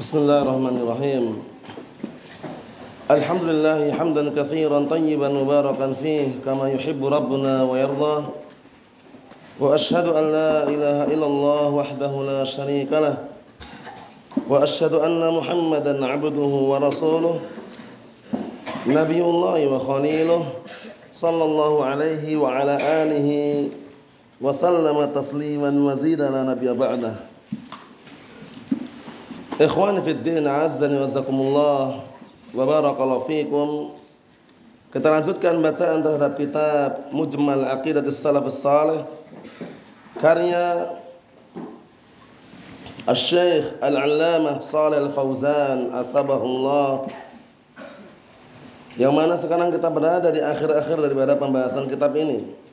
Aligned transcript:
بسم 0.00 0.18
الله 0.18 0.42
الرحمن 0.42 0.76
الرحيم 0.82 1.24
الحمد 3.10 3.42
لله 3.42 3.92
حمدا 3.92 4.42
كثيرا 4.42 4.86
طيبا 4.90 5.28
مباركا 5.28 5.92
فيه 5.92 6.28
كما 6.44 6.70
يحب 6.70 7.04
ربنا 7.06 7.62
ويرضى 7.62 8.24
وأشهد 9.60 10.06
أن 10.06 10.24
لا 10.32 10.68
إله 10.68 10.98
إلا 11.14 11.26
الله 11.26 11.68
وحده 11.68 12.12
لا 12.22 12.44
شريك 12.44 12.92
له 12.92 13.24
وأشهد 14.48 14.92
أن 14.94 15.34
محمدا 15.34 16.06
عبده 16.06 16.52
ورسوله 16.70 17.40
نبي 18.86 19.20
الله 19.20 19.66
وخليله 19.66 20.42
صلى 21.12 21.44
الله 21.44 21.84
عليه 21.84 22.36
وعلى 22.36 22.74
آله 23.02 23.28
وسلم 24.40 24.98
تسليما 25.14 25.70
مزيدا 25.70 26.30
لا 26.30 26.42
نبي 26.42 26.72
بعده 26.72 27.14
Ikhwani 29.56 30.04
fi 30.04 30.12
din 30.12 30.44
azzani 30.44 31.00
wazakumullah 31.00 32.04
wa 32.52 32.64
barakallahu 32.68 33.24
fikum. 33.24 33.96
Kita 34.92 35.08
lanjutkan 35.08 35.56
bacaan 35.64 36.04
terhadap 36.04 36.36
kitab 36.36 37.08
Mujmal 37.08 37.64
Aqidah 37.64 38.04
Salaf 38.12 38.44
Salih 38.52 39.08
karya 40.20 41.00
Al-Syekh 43.08 43.80
Al-Allamah 43.80 44.60
Salih 44.64 45.04
Al-Fauzan 45.04 45.92
Asabahullah 45.92 47.08
Yang 48.96 49.12
mana 49.12 49.34
sekarang 49.36 49.68
kita 49.68 49.92
berada 49.92 50.32
di 50.32 50.40
akhir-akhir 50.40 50.96
daripada 50.96 51.36
pembahasan 51.36 51.92
kitab 51.92 52.16
ini 52.16 52.65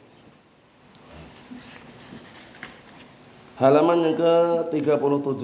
Halaman 3.64 4.04
yang 4.04 4.20
ke-37 4.20 5.44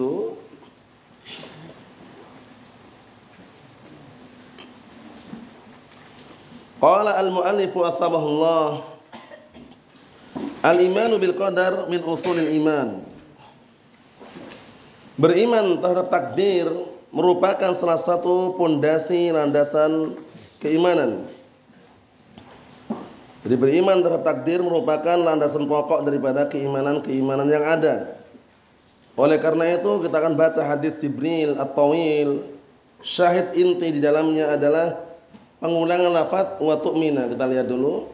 Qala 6.83 7.15
al-muallif 7.15 7.71
asbahullah 7.71 8.83
Al-imanu 10.67 11.15
bil 11.15 11.31
qadar 11.31 11.87
min 11.87 12.03
usulil 12.03 12.51
iman 12.59 13.07
Beriman 15.15 15.79
terhadap 15.79 16.11
takdir 16.11 16.67
merupakan 17.15 17.71
salah 17.71 17.99
satu 17.99 18.51
pondasi 18.59 19.31
landasan 19.31 20.19
keimanan. 20.59 21.23
Jadi 23.49 23.65
beriman 23.65 23.97
terhadap 24.05 24.21
takdir 24.21 24.61
merupakan 24.61 25.17
landasan 25.17 25.65
pokok 25.65 26.05
daripada 26.05 26.45
keimanan-keimanan 26.45 27.49
yang 27.49 27.65
ada. 27.65 28.13
Oleh 29.17 29.41
karena 29.41 29.73
itu 29.73 30.05
kita 30.05 30.21
akan 30.21 30.37
baca 30.37 30.61
hadis 30.61 31.01
Jibril 31.01 31.57
at-Tawil. 31.57 32.45
Syahid 33.01 33.57
inti 33.57 33.97
di 33.97 34.05
dalamnya 34.05 34.53
adalah 34.53 35.01
pengulangan 35.57 36.13
lafaz 36.13 36.61
wa 36.61 36.77
tu'mina. 36.77 37.25
Kita 37.25 37.49
lihat 37.49 37.65
dulu. 37.65 38.05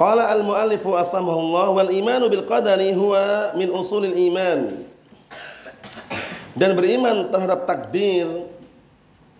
Qala 0.00 0.32
al-muallifu 0.32 0.96
astamahullah 0.96 1.68
wal 1.68 1.92
imanu 1.92 2.32
bil 2.32 2.48
qadari 2.48 2.96
huwa 2.96 3.52
min 3.52 3.68
usulil 3.68 4.16
iman. 4.32 4.80
Dan 6.56 6.72
beriman 6.72 7.28
terhadap 7.28 7.68
takdir 7.68 8.48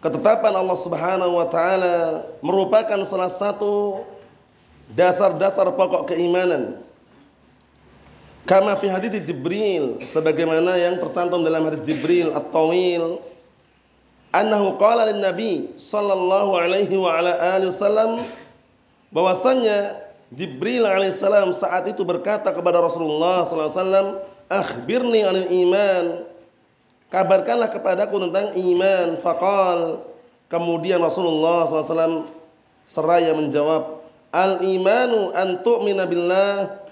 ketetapan 0.05 0.53
Allah 0.53 0.77
Subhanahu 0.77 1.33
wa 1.33 1.49
taala 1.49 2.29
merupakan 2.45 3.01
salah 3.09 3.33
satu 3.33 4.05
dasar-dasar 4.93 5.69
pokok 5.73 6.13
keimanan. 6.13 6.81
Kama 8.49 8.73
fi 8.81 8.89
hadis 8.89 9.13
Jibril 9.25 10.01
sebagaimana 10.01 10.81
yang 10.81 10.97
tercantum 10.97 11.45
dalam 11.45 11.69
hadis 11.69 11.85
Jibril 11.85 12.33
at-tawil 12.33 13.21
annahu 14.33 14.81
qala 14.81 15.13
lin 15.13 15.21
nabi 15.21 15.69
sallallahu 15.77 16.57
alaihi 16.57 16.97
wa 16.97 17.13
ala 17.13 17.37
alihi 17.57 17.69
wasallam 17.69 18.25
bahwasanya 19.13 20.01
Jibril 20.33 20.85
alaihissalam 20.85 21.53
saat 21.57 21.89
itu 21.89 22.05
berkata 22.05 22.53
kepada 22.53 22.81
Rasulullah 22.81 23.45
sallallahu 23.45 23.69
alaihi 23.69 23.81
wasallam 23.81 24.09
akhbirni 24.49 25.21
anil 25.25 25.49
iman. 25.69 26.05
Kabarkanlah 27.09 27.73
kepadaku 27.73 28.17
tentang 28.29 28.53
iman. 28.53 29.17
Faqal. 29.17 30.05
Kemudian 30.49 31.01
Rasulullah 31.01 31.69
SAW 31.69 32.25
seraya 32.89 33.37
menjawab 33.37 34.01
al 34.33 34.61
imanu 34.61 35.33
an 35.33 35.61
tu'mina 35.65 36.05
billah 36.05 36.85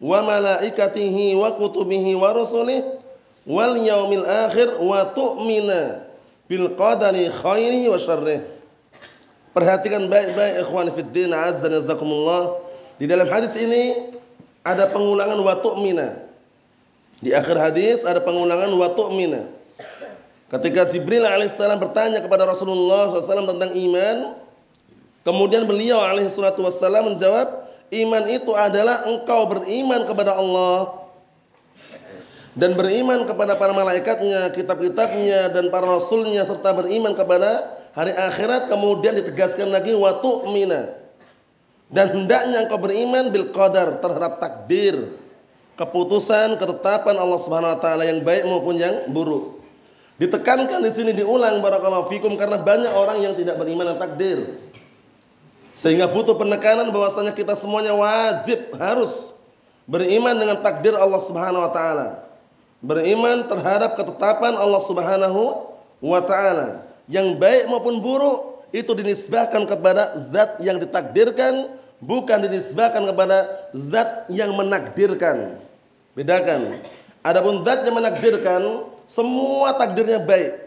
wa 0.00 0.18
malaikatihi 0.24 1.36
wa 1.36 1.54
kutubihi 1.54 2.16
wa 2.16 2.32
rusulih 2.32 2.82
wal 3.44 3.76
yaumil 3.76 4.24
akhir 4.24 4.80
wa 4.80 5.04
tu'mina 5.12 6.08
bil 6.50 6.72
qadari 6.74 7.30
khairihi 7.30 7.86
wa 7.86 7.98
syarrih. 8.00 8.42
Perhatikan 9.50 10.06
baik-baik 10.06 10.62
ikhwan 10.62 10.90
fiddin 10.94 11.34
azza 11.34 11.66
jazakumullah. 11.66 12.58
Di 12.98 13.06
dalam 13.06 13.26
hadis 13.26 13.54
ini 13.58 14.14
ada 14.62 14.86
pengulangan 14.90 15.38
wa 15.42 15.54
tu'mina. 15.58 16.08
Di 17.20 17.34
akhir 17.36 17.56
hadis 17.58 17.96
ada 18.02 18.22
pengulangan 18.22 18.70
wa 18.72 18.88
tu'mina. 18.94 19.46
Ketika 20.50 20.82
Jibril 20.90 21.22
alaihissalam 21.22 21.78
bertanya 21.78 22.18
kepada 22.18 22.42
Rasulullah 22.42 23.06
SAW 23.14 23.54
tentang 23.54 23.70
iman, 23.70 24.34
kemudian 25.26 25.64
beliau 25.68 26.00
alaihissalam 26.02 27.16
menjawab, 27.16 27.48
iman 27.90 28.24
itu 28.30 28.52
adalah 28.54 29.04
engkau 29.08 29.48
beriman 29.50 30.06
kepada 30.06 30.38
Allah 30.38 31.00
dan 32.50 32.74
beriman 32.74 33.30
kepada 33.30 33.54
para 33.54 33.70
malaikatnya, 33.70 34.50
kitab-kitabnya 34.50 35.54
dan 35.54 35.70
para 35.70 35.86
rasulnya 35.86 36.42
serta 36.42 36.74
beriman 36.74 37.14
kepada 37.14 37.78
hari 37.94 38.10
akhirat. 38.10 38.66
Kemudian 38.66 39.14
ditegaskan 39.22 39.70
lagi 39.70 39.94
wa 39.94 40.18
tu'mina. 40.18 40.98
Dan 41.90 42.06
hendaknya 42.14 42.66
engkau 42.66 42.78
beriman 42.78 43.30
bil 43.30 43.50
qadar 43.54 43.98
terhadap 43.98 44.38
takdir 44.38 45.10
keputusan 45.74 46.60
ketetapan 46.60 47.16
Allah 47.18 47.40
Subhanahu 47.40 47.74
wa 47.74 47.80
taala 47.80 48.04
yang 48.06 48.22
baik 48.22 48.46
maupun 48.46 48.78
yang 48.78 49.10
buruk. 49.10 49.58
Ditekankan 50.20 50.84
di 50.84 50.90
sini 50.92 51.16
diulang 51.16 51.64
barakallahu 51.64 52.12
fikum 52.12 52.36
karena 52.36 52.60
banyak 52.60 52.92
orang 52.92 53.24
yang 53.24 53.34
tidak 53.34 53.56
beriman 53.56 53.88
dengan 53.88 53.98
takdir 54.04 54.38
sehingga 55.80 56.04
butuh 56.04 56.36
penekanan 56.36 56.92
bahwasanya 56.92 57.32
kita 57.32 57.56
semuanya 57.56 57.96
wajib 57.96 58.68
harus 58.76 59.40
beriman 59.88 60.36
dengan 60.36 60.60
takdir 60.60 60.92
Allah 60.92 61.16
Subhanahu 61.24 61.64
wa 61.64 61.72
taala. 61.72 62.20
Beriman 62.84 63.48
terhadap 63.48 63.96
ketetapan 63.96 64.60
Allah 64.60 64.82
Subhanahu 64.84 65.72
wa 66.04 66.20
taala. 66.20 66.84
Yang 67.08 67.32
baik 67.40 67.64
maupun 67.72 67.96
buruk 67.96 68.68
itu 68.76 68.92
dinisbahkan 68.92 69.64
kepada 69.64 70.20
zat 70.28 70.60
yang 70.60 70.76
ditakdirkan 70.76 71.72
bukan 71.96 72.44
dinisbahkan 72.44 73.00
kepada 73.00 73.48
zat 73.72 74.28
yang 74.28 74.52
menakdirkan. 74.52 75.64
Bedakan 76.12 76.76
adapun 77.24 77.64
zat 77.64 77.88
yang 77.88 77.96
menakdirkan 77.96 78.84
semua 79.08 79.72
takdirnya 79.80 80.20
baik. 80.20 80.60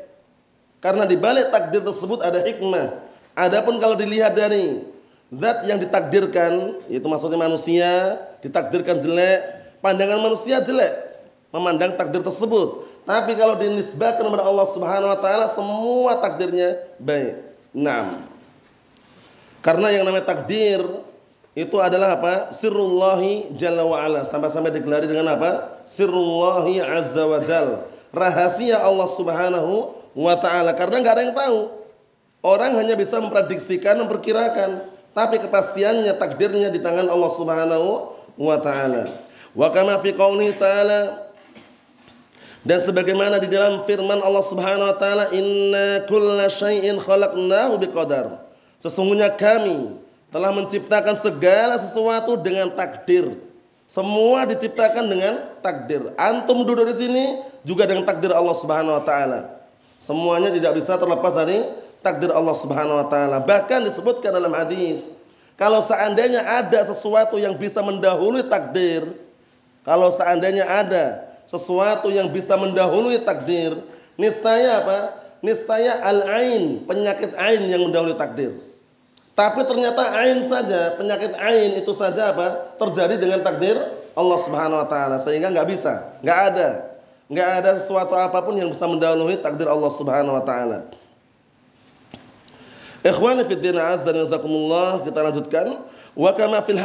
Karena 0.82 1.06
di 1.06 1.22
balik 1.22 1.54
takdir 1.54 1.86
tersebut 1.86 2.26
ada 2.26 2.42
hikmah. 2.42 2.98
Adapun 3.38 3.78
kalau 3.78 3.94
dilihat 3.94 4.34
dari 4.34 4.93
zat 5.40 5.66
yang 5.66 5.82
ditakdirkan 5.82 6.84
itu 6.92 7.06
maksudnya 7.10 7.40
manusia 7.40 8.20
ditakdirkan 8.44 9.02
jelek 9.02 9.42
pandangan 9.82 10.20
manusia 10.22 10.62
jelek 10.62 11.14
memandang 11.54 11.94
takdir 11.94 12.26
tersebut. 12.26 12.90
Tapi 13.06 13.38
kalau 13.38 13.54
dinisbahkan 13.62 14.26
kepada 14.26 14.42
Allah 14.42 14.68
Subhanahu 14.68 15.12
wa 15.14 15.20
taala 15.22 15.46
semua 15.54 16.18
takdirnya 16.18 16.82
baik. 16.98 17.38
Naam. 17.76 18.26
Karena 19.62 19.94
yang 19.94 20.04
namanya 20.04 20.34
takdir 20.34 20.82
itu 21.54 21.78
adalah 21.78 22.18
apa? 22.18 22.50
Sirrullahi 22.50 23.54
jalla 23.54 23.86
wa 23.86 24.02
ala. 24.02 24.26
Sampai-sampai 24.26 24.74
digelari 24.74 25.06
dengan 25.06 25.30
apa? 25.38 25.84
Sirrullahi 25.86 26.82
azza 26.82 27.24
wa 27.30 27.38
jal. 27.44 27.86
Rahasia 28.10 28.82
Allah 28.82 29.06
Subhanahu 29.06 29.94
wa 30.18 30.36
taala 30.42 30.74
karena 30.74 31.06
nggak 31.06 31.14
ada 31.14 31.24
yang 31.30 31.38
tahu. 31.38 31.60
Orang 32.44 32.76
hanya 32.76 33.00
bisa 33.00 33.24
memprediksikan, 33.24 33.96
memperkirakan, 34.04 34.84
tapi 35.14 35.38
kepastiannya 35.40 36.14
takdirnya 36.18 36.74
di 36.74 36.82
tangan 36.82 37.06
Allah 37.06 37.32
Subhanahu 37.32 37.90
wa 38.38 38.58
taala. 38.58 39.14
Wa 39.54 39.70
kama 39.70 40.02
fi 40.02 40.10
qouli 40.18 40.50
ta'ala 40.58 41.30
dan 42.66 42.80
sebagaimana 42.82 43.38
di 43.38 43.46
dalam 43.46 43.86
firman 43.86 44.18
Allah 44.26 44.42
Subhanahu 44.42 44.90
wa 44.90 44.98
taala 44.98 45.30
inna 45.30 46.02
kulla 46.10 46.50
syai'in 46.50 46.98
khalaqnahu 46.98 47.78
biqadar. 47.78 48.42
Sesungguhnya 48.82 49.30
kami 49.38 50.02
telah 50.34 50.50
menciptakan 50.50 51.14
segala 51.14 51.78
sesuatu 51.78 52.34
dengan 52.34 52.74
takdir. 52.74 53.38
Semua 53.86 54.50
diciptakan 54.50 55.06
dengan 55.06 55.34
takdir. 55.62 56.10
Antum 56.18 56.66
duduk 56.66 56.90
di 56.90 56.96
sini 56.98 57.26
juga 57.62 57.86
dengan 57.86 58.10
takdir 58.10 58.34
Allah 58.34 58.58
Subhanahu 58.58 58.98
wa 58.98 59.04
taala. 59.06 59.62
Semuanya 60.02 60.50
tidak 60.50 60.74
bisa 60.82 60.98
terlepas 60.98 61.38
dari 61.38 61.62
takdir 62.04 62.30
Allah 62.36 62.52
Subhanahu 62.52 63.00
wa 63.00 63.08
taala. 63.08 63.40
Bahkan 63.40 63.88
disebutkan 63.88 64.36
dalam 64.36 64.52
hadis, 64.52 65.08
kalau 65.56 65.80
seandainya 65.80 66.44
ada 66.44 66.84
sesuatu 66.84 67.40
yang 67.40 67.56
bisa 67.56 67.80
mendahului 67.80 68.44
takdir, 68.46 69.08
kalau 69.88 70.12
seandainya 70.12 70.68
ada 70.68 71.24
sesuatu 71.48 72.12
yang 72.12 72.28
bisa 72.28 72.60
mendahului 72.60 73.24
takdir, 73.24 73.80
niscaya 74.20 74.84
apa? 74.84 75.00
Niscaya 75.44 76.04
al-ain, 76.04 76.84
penyakit 76.84 77.36
ain 77.36 77.64
yang 77.68 77.88
mendahului 77.88 78.16
takdir. 78.20 78.56
Tapi 79.34 79.66
ternyata 79.66 80.14
ain 80.22 80.46
saja, 80.46 80.94
penyakit 80.94 81.34
ain 81.34 81.82
itu 81.82 81.90
saja 81.90 82.30
apa? 82.30 82.78
Terjadi 82.78 83.18
dengan 83.18 83.42
takdir 83.42 83.76
Allah 84.14 84.38
Subhanahu 84.38 84.78
wa 84.78 84.88
taala 84.88 85.18
sehingga 85.18 85.50
nggak 85.50 85.68
bisa, 85.68 86.14
nggak 86.22 86.40
ada. 86.54 86.70
Nggak 87.34 87.50
ada 87.64 87.72
sesuatu 87.82 88.14
apa 88.14 88.46
pun 88.46 88.54
yang 88.54 88.70
bisa 88.70 88.86
mendahului 88.86 89.42
takdir 89.42 89.66
Allah 89.66 89.90
Subhanahu 89.90 90.38
wa 90.38 90.44
taala. 90.46 90.86
Ikhwani 93.04 93.44
fi 93.44 93.60
din 93.60 93.76
azza 93.76 94.16
wa 94.16 95.04
kita 95.04 95.20
lanjutkan. 95.20 95.68
Wa 96.16 96.32
kama 96.32 96.64
fil 96.64 96.80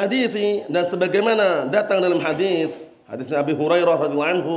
dan 0.67 0.85
sebagaimana 0.89 1.71
datang 1.71 2.03
dalam 2.03 2.19
hadis, 2.19 2.83
hadisnya 3.07 3.39
Abi 3.39 3.55
Hurairah 3.55 3.95
radhiyallahu 3.95 4.33
anhu, 4.41 4.57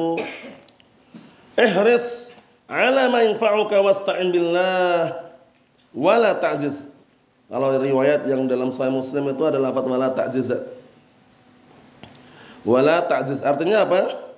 ihris 1.60 2.34
ala 2.66 3.12
ma 3.12 3.22
yanfa'uka 3.22 3.78
wasta'in 3.84 4.32
billah 4.32 5.28
wala 5.92 6.34
ta'jiz 6.40 6.96
kalau 7.52 7.76
riwayat 7.76 8.24
yang 8.32 8.48
dalam 8.48 8.72
Sahih 8.72 8.96
Muslim 8.96 9.28
itu 9.28 9.44
adalah 9.44 9.76
lafaz 9.76 9.84
wala 9.84 10.08
ta'jiz. 10.16 10.56
Wala 12.64 13.04
ta'jiz 13.04 13.44
artinya 13.44 13.84
apa? 13.84 14.32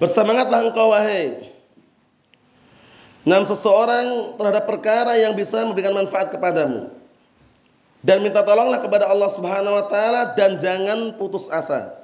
Bersemangatlah 0.00 0.72
engkau 0.72 0.88
wahai 0.88 1.52
Nam 3.24 3.48
seseorang 3.48 4.36
terhadap 4.36 4.68
perkara 4.68 5.16
yang 5.16 5.32
bisa 5.32 5.64
memberikan 5.64 5.96
manfaat 5.96 6.28
kepadamu. 6.28 6.92
Dan 8.04 8.20
minta 8.20 8.44
tolonglah 8.44 8.84
kepada 8.84 9.08
Allah 9.08 9.32
Subhanahu 9.32 9.80
wa 9.80 9.84
taala 9.88 10.36
dan 10.36 10.60
jangan 10.60 11.16
putus 11.16 11.48
asa. 11.48 11.96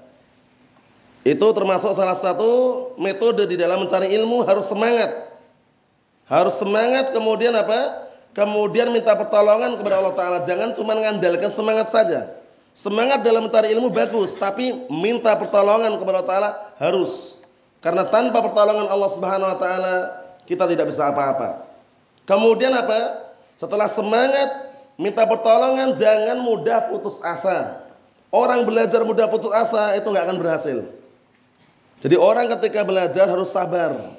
Itu 1.20 1.52
termasuk 1.52 1.92
salah 1.92 2.16
satu 2.16 2.92
metode 2.96 3.44
di 3.44 3.60
dalam 3.60 3.84
mencari 3.84 4.08
ilmu 4.16 4.48
harus 4.48 4.64
semangat. 4.64 5.12
Harus 6.24 6.56
semangat 6.56 7.12
kemudian 7.12 7.52
apa? 7.52 8.10
kemudian 8.34 8.90
minta 8.94 9.14
pertolongan 9.14 9.78
kepada 9.78 9.98
Allah 10.02 10.14
Ta'ala. 10.14 10.38
Jangan 10.46 10.74
cuma 10.78 10.94
mengandalkan 10.94 11.50
semangat 11.50 11.90
saja. 11.90 12.30
Semangat 12.70 13.26
dalam 13.26 13.50
mencari 13.50 13.74
ilmu 13.74 13.90
bagus, 13.90 14.38
tapi 14.38 14.86
minta 14.88 15.34
pertolongan 15.34 15.98
kepada 15.98 16.22
Allah 16.22 16.30
Ta'ala 16.30 16.50
harus. 16.78 17.42
Karena 17.82 18.06
tanpa 18.06 18.38
pertolongan 18.44 18.86
Allah 18.86 19.10
Subhanahu 19.10 19.50
Wa 19.50 19.58
Ta'ala, 19.58 19.94
kita 20.50 20.66
tidak 20.66 20.90
bisa 20.90 21.06
apa-apa. 21.06 21.62
Kemudian 22.26 22.74
apa? 22.74 23.30
Setelah 23.54 23.86
semangat, 23.86 24.74
minta 24.98 25.22
pertolongan, 25.22 25.94
jangan 25.94 26.42
mudah 26.42 26.90
putus 26.90 27.22
asa. 27.22 27.86
Orang 28.34 28.66
belajar 28.66 29.06
mudah 29.06 29.30
putus 29.30 29.54
asa 29.54 29.94
itu 29.94 30.10
nggak 30.10 30.26
akan 30.26 30.38
berhasil. 30.42 30.78
Jadi 32.02 32.16
orang 32.18 32.50
ketika 32.58 32.82
belajar 32.82 33.30
harus 33.30 33.54
sabar. 33.54 34.18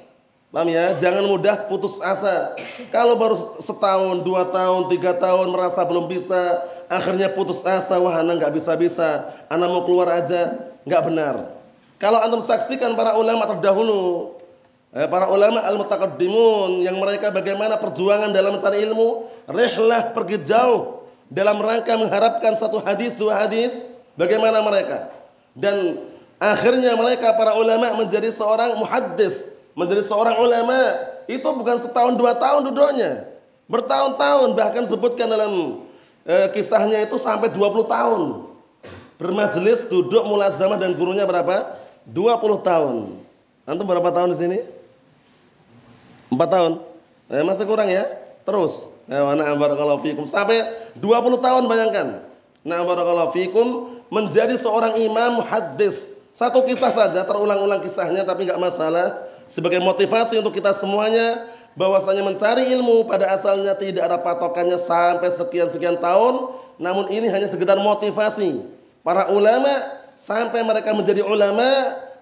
Paham 0.52 0.68
ya? 0.68 0.92
Jangan 1.00 1.24
mudah 1.24 1.64
putus 1.68 2.00
asa. 2.04 2.52
Kalau 2.92 3.16
baru 3.16 3.36
setahun, 3.56 4.20
dua 4.20 4.48
tahun, 4.52 4.88
tiga 4.92 5.16
tahun 5.16 5.48
merasa 5.48 5.80
belum 5.80 6.12
bisa, 6.12 6.60
akhirnya 6.92 7.32
putus 7.32 7.64
asa, 7.64 7.96
wah 7.96 8.20
anak 8.20 8.40
nggak 8.40 8.52
bisa-bisa, 8.60 9.32
anak 9.48 9.68
mau 9.72 9.82
keluar 9.88 10.12
aja, 10.12 10.52
nggak 10.84 11.02
benar. 11.08 11.34
Kalau 11.96 12.20
antum 12.20 12.44
saksikan 12.44 12.92
para 12.92 13.16
ulama 13.16 13.48
terdahulu, 13.48 14.36
para 14.92 15.32
ulama 15.32 15.64
al-mutaqaddimun 15.64 16.84
yang 16.84 17.00
mereka 17.00 17.32
bagaimana 17.32 17.80
perjuangan 17.80 18.28
dalam 18.28 18.60
mencari 18.60 18.84
ilmu, 18.84 19.24
rehlah 19.48 20.12
pergi 20.12 20.36
jauh 20.44 21.08
dalam 21.32 21.56
rangka 21.64 21.96
mengharapkan 21.96 22.52
satu 22.60 22.76
hadis, 22.84 23.16
dua 23.16 23.40
hadis, 23.40 23.72
bagaimana 24.20 24.60
mereka? 24.60 25.08
Dan 25.56 25.96
akhirnya 26.36 26.92
mereka 26.92 27.32
para 27.40 27.56
ulama 27.56 28.04
menjadi 28.04 28.28
seorang 28.28 28.76
muhaddis, 28.76 29.40
menjadi 29.72 30.04
seorang 30.04 30.36
ulama 30.36 30.76
itu 31.24 31.48
bukan 31.48 31.80
setahun 31.80 32.12
dua 32.20 32.36
tahun 32.36 32.68
duduknya. 32.68 33.32
Bertahun-tahun 33.72 34.52
bahkan 34.52 34.84
sebutkan 34.84 35.24
dalam 35.24 35.80
e, 36.28 36.34
kisahnya 36.52 37.08
itu 37.08 37.16
sampai 37.16 37.48
20 37.48 37.88
tahun. 37.88 38.20
Bermajelis 39.16 39.88
duduk 39.88 40.28
mulazamah 40.28 40.76
dan 40.76 40.92
gurunya 40.92 41.24
berapa? 41.24 41.80
20 42.04 42.60
tahun. 42.60 42.96
Antum 43.64 43.86
berapa 43.88 44.12
tahun 44.12 44.34
di 44.34 44.38
sini? 44.38 44.58
4 46.32 46.48
tahun. 46.48 46.72
Eh, 47.28 47.44
masih 47.44 47.68
kurang 47.68 47.92
ya? 47.92 48.08
Terus. 48.48 48.88
Ya, 49.04 49.20
na'am 49.20 49.60
barakallahu 49.60 50.00
fikum. 50.00 50.24
Sampai 50.24 50.64
20 50.96 51.38
tahun 51.38 51.68
bayangkan. 51.68 52.24
Na'am 52.64 52.88
barakallahu 52.88 53.36
fikum 53.36 54.00
menjadi 54.08 54.56
seorang 54.56 54.96
imam 54.96 55.44
hadis. 55.44 56.08
Satu 56.32 56.64
kisah 56.64 56.88
saja 56.88 57.20
terulang-ulang 57.28 57.84
kisahnya 57.84 58.24
tapi 58.24 58.48
nggak 58.48 58.56
masalah 58.56 59.28
sebagai 59.44 59.84
motivasi 59.84 60.40
untuk 60.40 60.56
kita 60.56 60.72
semuanya 60.72 61.44
bahwasanya 61.76 62.24
mencari 62.24 62.72
ilmu 62.72 63.04
pada 63.04 63.32
asalnya 63.32 63.76
tidak 63.76 64.08
ada 64.08 64.16
patokannya 64.16 64.80
sampai 64.80 65.28
sekian-sekian 65.28 66.00
tahun 66.00 66.56
namun 66.80 67.12
ini 67.12 67.28
hanya 67.28 67.52
sekedar 67.52 67.76
motivasi 67.76 68.64
para 69.04 69.28
ulama 69.28 69.72
sampai 70.16 70.64
mereka 70.64 70.92
menjadi 70.96 71.20
ulama 71.20 71.64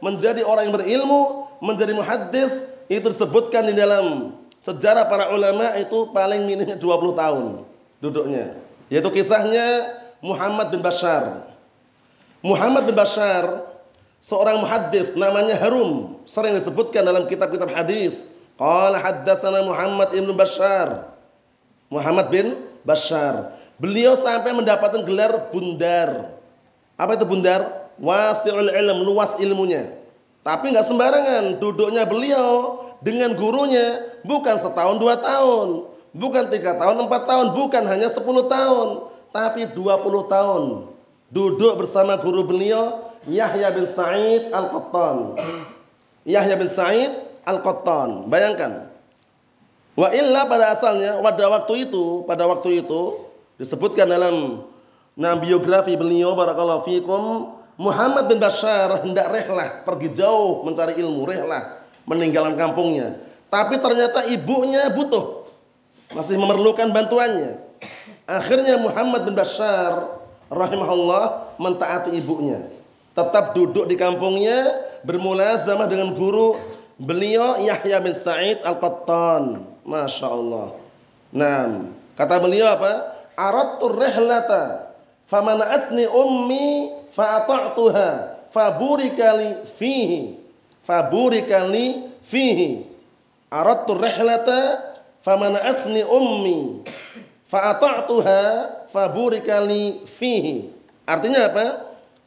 menjadi 0.02 0.42
orang 0.42 0.70
yang 0.70 0.74
berilmu 0.74 1.50
menjadi 1.62 1.92
muhaddis 1.94 2.50
itu 2.90 3.06
disebutkan 3.06 3.70
di 3.70 3.78
dalam 3.78 4.34
sejarah 4.58 5.06
para 5.06 5.30
ulama 5.30 5.78
itu 5.78 6.10
paling 6.10 6.42
minimnya 6.42 6.74
20 6.74 7.14
tahun 7.14 7.62
duduknya. 8.02 8.58
Yaitu 8.90 9.06
kisahnya 9.14 9.94
Muhammad 10.18 10.74
bin 10.74 10.82
Bashar. 10.82 11.46
Muhammad 12.42 12.90
bin 12.90 12.98
Bashar 12.98 13.62
seorang 14.18 14.58
muhaddis 14.58 15.14
namanya 15.14 15.54
Harum 15.54 16.18
sering 16.26 16.50
disebutkan 16.58 17.06
dalam 17.06 17.30
kitab-kitab 17.30 17.70
hadis. 17.70 18.26
Qala 18.58 18.98
haddatsana 18.98 19.62
Muhammad 19.62 20.10
ibn 20.10 20.34
Bashar. 20.34 21.14
Muhammad 21.86 22.26
bin 22.26 22.58
Bashar. 22.82 23.54
Beliau 23.78 24.18
sampai 24.18 24.50
mendapatkan 24.50 25.06
gelar 25.06 25.48
bundar. 25.54 26.34
Apa 26.98 27.14
itu 27.14 27.22
bundar? 27.22 27.86
Wasi'ul 28.02 28.74
ilm 28.74 28.98
luas 29.06 29.38
ilmunya 29.38 29.99
tapi 30.40 30.72
nggak 30.72 30.86
sembarangan 30.86 31.44
duduknya 31.60 32.08
beliau 32.08 32.80
dengan 33.00 33.32
gurunya 33.36 34.20
bukan 34.24 34.56
setahun 34.56 34.96
dua 35.00 35.20
tahun 35.20 35.88
bukan 36.12 36.44
tiga 36.48 36.76
tahun 36.76 37.06
empat 37.06 37.22
tahun 37.28 37.46
bukan 37.56 37.84
hanya 37.86 38.08
sepuluh 38.08 38.48
tahun 38.48 39.08
tapi 39.30 39.68
dua 39.72 40.00
puluh 40.00 40.26
tahun 40.26 40.90
duduk 41.30 41.78
bersama 41.78 42.18
guru 42.18 42.42
beliau 42.44 43.10
Yahya 43.28 43.68
bin 43.76 43.84
Sa'id 43.84 44.48
Al-Qattan. 44.48 45.36
Yahya 46.24 46.56
bin 46.56 46.68
Sa'id 46.70 47.12
Al-Qattan. 47.44 48.30
Bayangkan. 48.32 48.88
Wa 49.92 50.08
illa 50.16 50.48
pada 50.48 50.72
asalnya 50.72 51.20
pada 51.20 51.44
waktu 51.52 51.90
itu, 51.90 52.24
pada 52.24 52.48
waktu 52.48 52.80
itu 52.80 53.20
disebutkan 53.60 54.08
dalam 54.08 54.64
nah, 55.12 55.36
biografi 55.36 55.92
beliau 56.00 56.32
barakallahu 56.32 56.88
fikum 56.88 57.59
Muhammad 57.80 58.28
bin 58.28 58.36
Bashar 58.36 59.00
hendak 59.00 59.32
rehlah 59.32 59.80
pergi 59.88 60.12
jauh 60.12 60.60
mencari 60.68 61.00
ilmu 61.00 61.24
rehlah 61.24 61.80
meninggalkan 62.04 62.60
kampungnya 62.60 63.16
tapi 63.48 63.80
ternyata 63.80 64.28
ibunya 64.28 64.92
butuh 64.92 65.48
masih 66.12 66.36
memerlukan 66.36 66.92
bantuannya 66.92 67.56
akhirnya 68.28 68.76
Muhammad 68.76 69.24
bin 69.24 69.32
Bashar 69.32 70.20
rahimahullah 70.52 71.56
mentaati 71.56 72.12
ibunya 72.20 72.60
tetap 73.16 73.56
duduk 73.56 73.88
di 73.88 73.96
kampungnya 73.96 74.90
bermulazamah 75.02 75.88
dengan 75.88 76.12
guru 76.12 76.56
beliau 77.00 77.56
Yahya 77.60 77.98
bin 78.04 78.12
Sa'id 78.12 78.60
Al-Qattan. 78.60 79.64
Masya 79.80 80.26
Allah. 80.28 80.76
Nah, 81.32 81.88
kata 82.14 82.36
beliau 82.36 82.68
apa? 82.68 83.16
Aradtu 83.34 83.88
rihlata 83.88 84.92
famana'atni 85.24 86.04
ummi 86.04 86.99
fa'ata'tuha. 87.14 88.38
Faburikali 88.50 89.62
fihi. 89.78 90.34
Faburikali 90.82 92.10
fihi. 92.26 92.82
Aradtu 93.50 93.94
rihlata 93.94 94.90
ummi. 96.06 96.82
Fa'ata'tuha 97.46 98.42
fihi. 100.06 100.56
Artinya 101.06 101.46
apa? 101.46 101.66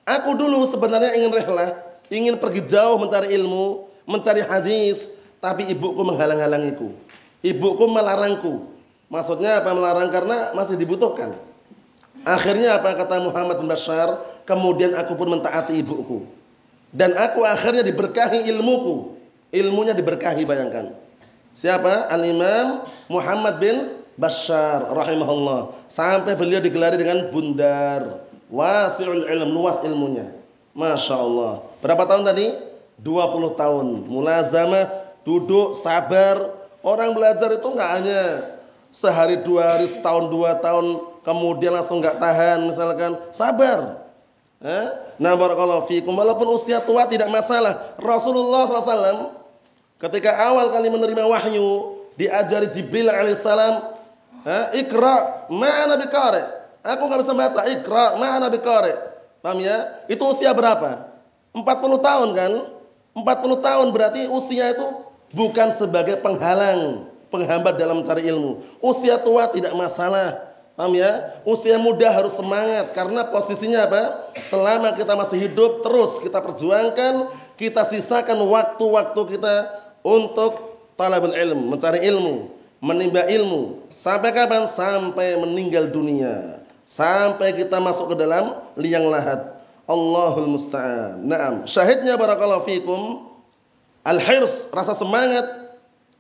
Aku 0.04 0.36
dulu 0.36 0.68
sebenarnya 0.68 1.16
ingin 1.16 1.32
rehlah, 1.32 1.80
ingin 2.12 2.36
pergi 2.36 2.68
jauh 2.68 3.00
mencari 3.00 3.32
ilmu, 3.40 3.88
mencari 4.04 4.44
hadis, 4.44 5.08
tapi 5.40 5.72
ibuku 5.72 6.04
menghalang-halangiku. 6.04 6.92
Ibuku 7.40 7.88
melarangku. 7.88 8.68
Maksudnya 9.08 9.64
apa? 9.64 9.72
Melarang 9.72 10.12
karena 10.12 10.52
masih 10.56 10.76
dibutuhkan. 10.76 11.36
Akhirnya 12.24 12.80
apa 12.80 12.96
kata 12.96 13.20
Muhammad 13.20 13.60
bin 13.60 13.68
Bashar? 13.68 14.20
Kemudian 14.48 14.96
aku 14.96 15.16
pun 15.16 15.28
mentaati 15.32 15.76
ibuku. 15.80 16.24
Dan 16.92 17.16
aku 17.16 17.44
akhirnya 17.44 17.84
diberkahi 17.84 18.48
ilmuku. 18.48 19.16
Ilmunya 19.52 19.92
diberkahi 19.92 20.48
bayangkan. 20.48 20.96
Siapa? 21.54 22.10
Al-Imam 22.10 22.88
Muhammad 23.12 23.60
bin 23.60 23.76
Bashar 24.16 24.88
rahimahullah. 24.90 25.76
Sampai 25.92 26.34
beliau 26.40 26.64
digelari 26.64 26.96
dengan 26.96 27.28
bundar. 27.30 28.24
Wasi'ul 28.48 29.28
ilm, 29.28 29.50
luas 29.52 29.84
ilmunya. 29.84 30.32
Masya 30.74 31.16
Allah. 31.18 31.62
Berapa 31.82 32.08
tahun 32.10 32.24
tadi? 32.26 32.54
20 33.02 33.60
tahun. 33.60 33.88
Mulazamah, 34.10 34.90
duduk, 35.26 35.76
sabar. 35.76 36.40
Orang 36.86 37.16
belajar 37.16 37.50
itu 37.54 37.68
enggak 37.68 37.92
hanya 38.00 38.22
sehari 38.94 39.42
dua 39.42 39.78
hari, 39.78 39.90
setahun 39.90 40.30
dua 40.30 40.54
tahun, 40.62 41.13
kemudian 41.24 41.74
langsung 41.74 42.04
enggak 42.04 42.20
tahan 42.20 42.68
misalkan. 42.68 43.18
Sabar. 43.34 44.04
Eh? 44.64 44.88
Nah 45.20 45.34
barakallahu 45.36 45.88
fikum. 45.90 46.16
Walaupun 46.16 46.56
usia 46.56 46.80
tua 46.80 47.04
tidak 47.10 47.28
masalah. 47.28 47.96
Rasulullah 48.00 48.64
SAW 48.68 49.36
ketika 50.00 50.36
awal 50.36 50.72
kali 50.72 50.88
menerima 50.88 51.24
wahyu, 51.28 52.00
diajari 52.20 52.72
Jibril 52.72 53.12
alaihissalam, 53.12 53.84
eh? 54.48 54.84
ikra 54.86 55.48
ma'ana 55.52 56.00
bikari. 56.00 56.44
Aku 56.84 57.08
nggak 57.08 57.20
bisa 57.24 57.34
baca. 57.36 57.62
Ikra 57.72 58.20
ma'ana 58.20 58.48
bikari. 58.52 58.96
Paham 59.44 59.60
ya? 59.60 60.04
Itu 60.08 60.24
usia 60.32 60.56
berapa? 60.56 61.12
40 61.52 61.68
tahun 62.00 62.30
kan? 62.32 62.52
40 63.14 63.60
tahun 63.60 63.88
berarti 63.92 64.22
usia 64.32 64.72
itu 64.72 64.88
bukan 65.36 65.76
sebagai 65.76 66.18
penghalang, 66.24 67.06
penghambat 67.28 67.76
dalam 67.76 68.02
mencari 68.02 68.26
ilmu. 68.26 68.64
Usia 68.80 69.20
tua 69.20 69.52
tidak 69.52 69.76
masalah. 69.76 70.53
Paham 70.74 70.98
ya? 70.98 71.38
Usia 71.46 71.78
muda 71.78 72.10
harus 72.10 72.34
semangat 72.34 72.90
karena 72.98 73.22
posisinya 73.30 73.86
apa? 73.86 74.34
Selama 74.42 74.90
kita 74.98 75.14
masih 75.14 75.46
hidup 75.46 75.86
terus 75.86 76.18
kita 76.18 76.42
perjuangkan, 76.42 77.30
kita 77.54 77.86
sisakan 77.86 78.42
waktu-waktu 78.50 79.22
kita 79.38 79.70
untuk 80.02 80.82
talabul 80.98 81.38
ilm, 81.38 81.70
mencari 81.78 82.02
ilmu, 82.10 82.50
menimba 82.82 83.22
ilmu. 83.30 83.86
Sampai 83.94 84.34
kapan? 84.34 84.66
Sampai 84.66 85.38
meninggal 85.38 85.94
dunia. 85.94 86.58
Sampai 86.90 87.54
kita 87.54 87.78
masuk 87.78 88.14
ke 88.14 88.16
dalam 88.18 88.58
liang 88.74 89.06
lahat. 89.14 89.54
Allahul 89.86 90.50
musta'an. 90.50 91.22
Naam. 91.22 91.70
Syahidnya 91.70 92.18
barakallahu 92.18 92.66
fikum 92.66 93.30
al-hirs, 94.02 94.74
rasa 94.74 94.98
semangat 94.98 95.46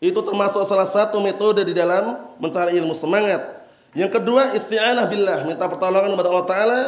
itu 0.03 0.19
termasuk 0.19 0.61
salah 0.67 0.87
satu 0.87 1.17
metode 1.23 1.63
di 1.63 1.73
dalam 1.73 2.21
mencari 2.37 2.75
ilmu 2.77 2.91
semangat. 2.91 3.62
Yang 3.93 4.11
kedua 4.19 4.57
isti'anah 4.57 5.05
billah, 5.09 5.45
minta 5.45 5.65
pertolongan 5.69 6.17
kepada 6.17 6.29
Allah 6.33 6.47
taala. 6.49 6.81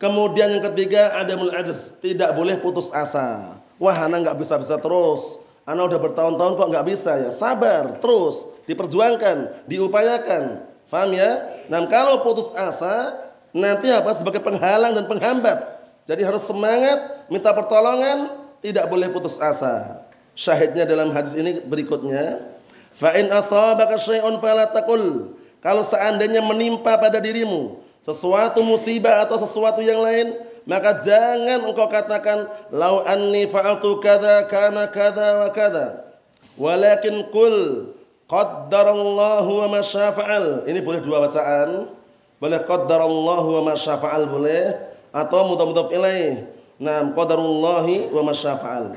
Kemudian 0.00 0.48
yang 0.48 0.64
ketiga 0.72 1.12
ada 1.12 1.36
ajaz, 1.60 2.00
tidak 2.00 2.32
boleh 2.32 2.56
putus 2.56 2.88
asa. 2.94 3.58
Wah, 3.76 3.96
ana 3.98 4.16
nggak 4.16 4.38
bisa-bisa 4.40 4.80
terus. 4.80 5.44
Ana 5.68 5.84
udah 5.84 6.00
bertahun-tahun 6.00 6.56
kok 6.56 6.68
nggak 6.72 6.86
bisa 6.88 7.20
ya. 7.20 7.30
Sabar, 7.34 8.00
terus 8.00 8.48
diperjuangkan, 8.64 9.68
diupayakan. 9.68 10.64
Faham 10.88 11.12
ya? 11.12 11.62
Nah, 11.68 11.84
kalau 11.86 12.24
putus 12.24 12.56
asa 12.56 13.12
nanti 13.52 13.92
apa 13.92 14.10
sebagai 14.16 14.40
penghalang 14.40 14.96
dan 14.96 15.04
penghambat 15.04 15.80
jadi 16.10 16.26
harus 16.26 16.42
semangat, 16.42 17.30
minta 17.30 17.54
pertolongan, 17.54 18.34
tidak 18.58 18.90
boleh 18.90 19.14
putus 19.14 19.38
asa. 19.38 20.02
Syahidnya 20.34 20.82
dalam 20.82 21.14
hadis 21.14 21.38
ini 21.38 21.62
berikutnya, 21.62 22.42
fa 22.90 23.14
in 23.14 23.30
asabaka 23.30 23.94
syai'un 23.94 24.34
fala 24.42 24.66
taqul. 24.74 25.38
Kalau 25.60 25.84
seandainya 25.84 26.40
menimpa 26.40 26.96
pada 26.96 27.20
dirimu 27.20 27.80
sesuatu 28.00 28.64
musibah 28.64 29.24
atau 29.24 29.36
sesuatu 29.36 29.84
yang 29.84 30.00
lain, 30.00 30.32
maka 30.64 31.04
jangan 31.04 31.68
engkau 31.68 31.88
katakan 31.88 32.48
lau 32.72 33.04
anni 33.04 33.44
fa'altu 33.44 34.00
kadza 34.00 34.48
kana 34.48 34.88
kadza 34.88 35.44
wa 35.44 35.48
kadza. 35.52 35.86
Walakin 36.56 37.28
qul 37.28 37.88
qaddarallahu 38.24 39.50
wa 39.64 39.66
ma 39.68 39.80
syafa'al. 39.84 40.64
Ini 40.64 40.80
boleh 40.80 41.00
dua 41.04 41.28
bacaan. 41.28 41.92
Boleh 42.40 42.60
qaddarallahu 42.64 43.48
wa 43.60 43.62
ma 43.68 43.74
syafa'al 43.76 44.24
boleh 44.24 44.72
atau 45.12 45.44
mudhaf-mudhaf 45.44 45.92
ilaih. 45.92 46.48
Nah, 46.80 47.04
qadarullahi 47.12 48.08
wa 48.08 48.32
masyafa'al. 48.32 48.96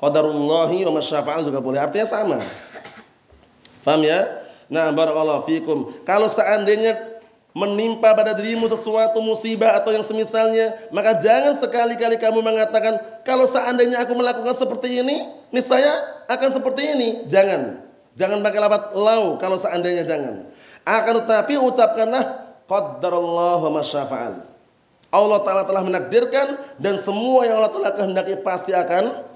Qadarullahi 0.00 0.88
wa 0.88 0.92
masyafa'al 0.96 1.44
juga 1.44 1.60
boleh. 1.60 1.76
Artinya 1.76 2.08
sama. 2.08 2.40
Faham 3.84 4.00
ya? 4.00 4.39
Nah, 4.70 4.94
barakallahu 4.94 5.44
fikum. 5.50 5.90
Kalau 6.06 6.30
seandainya 6.30 6.94
menimpa 7.50 8.14
pada 8.14 8.30
dirimu 8.30 8.70
sesuatu 8.70 9.18
musibah 9.18 9.74
atau 9.74 9.90
yang 9.90 10.06
semisalnya, 10.06 10.70
maka 10.94 11.18
jangan 11.18 11.58
sekali-kali 11.58 12.16
kamu 12.22 12.38
mengatakan, 12.38 13.02
kalau 13.26 13.42
seandainya 13.50 14.06
aku 14.06 14.14
melakukan 14.14 14.54
seperti 14.54 15.02
ini, 15.02 15.26
niscaya 15.50 15.90
akan 16.30 16.48
seperti 16.54 16.82
ini. 16.94 17.08
Jangan. 17.26 17.82
Jangan 18.14 18.38
pakai 18.46 18.60
lapat 18.62 18.82
lau 18.94 19.38
kalau 19.42 19.58
seandainya 19.58 20.06
jangan. 20.06 20.46
Akan 20.86 21.18
tetapi 21.24 21.58
ucapkanlah 21.58 22.54
qaddarallahu 22.70 23.66
masyafa'al. 23.74 24.46
Allah 25.10 25.40
Ta'ala 25.42 25.66
telah 25.66 25.82
menakdirkan 25.82 26.78
dan 26.78 26.94
semua 26.94 27.42
yang 27.42 27.58
Allah 27.58 27.74
Ta'ala 27.74 27.90
kehendaki 27.98 28.38
pasti 28.46 28.70
akan 28.70 29.26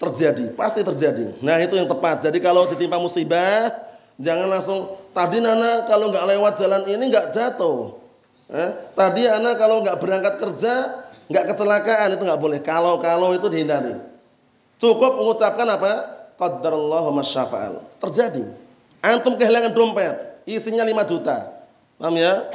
terjadi. 0.00 0.56
Pasti 0.56 0.80
terjadi. 0.80 1.36
Nah 1.44 1.60
itu 1.60 1.76
yang 1.76 1.84
tepat. 1.84 2.24
Jadi 2.24 2.40
kalau 2.40 2.64
ditimpa 2.64 2.96
musibah, 2.96 3.91
jangan 4.20 4.48
langsung, 4.48 4.80
tadi 5.12 5.38
Nana 5.40 5.86
kalau 5.86 6.12
nggak 6.12 6.26
lewat 6.36 6.52
jalan 6.60 6.82
ini 6.88 7.04
nggak 7.08 7.32
jatuh. 7.32 7.96
Eh, 8.52 8.70
tadi 8.92 9.24
Nana 9.24 9.56
kalau 9.56 9.80
nggak 9.80 9.96
berangkat 9.96 10.34
kerja, 10.36 11.04
nggak 11.32 11.54
kecelakaan, 11.54 12.16
itu 12.16 12.22
nggak 12.24 12.40
boleh. 12.40 12.58
Kalau-kalau 12.60 13.32
itu 13.32 13.46
dihindari. 13.48 13.96
Cukup 14.76 15.20
mengucapkan 15.20 15.68
apa? 15.68 15.92
Qaddarallahu 16.36 17.14
masyafa'al. 17.14 17.80
Terjadi. 18.02 18.44
Antum 19.02 19.38
kehilangan 19.38 19.70
dompet, 19.70 20.42
isinya 20.44 20.82
5 20.82 21.06
juta. 21.06 21.48
Paham 21.98 22.18
ya? 22.18 22.50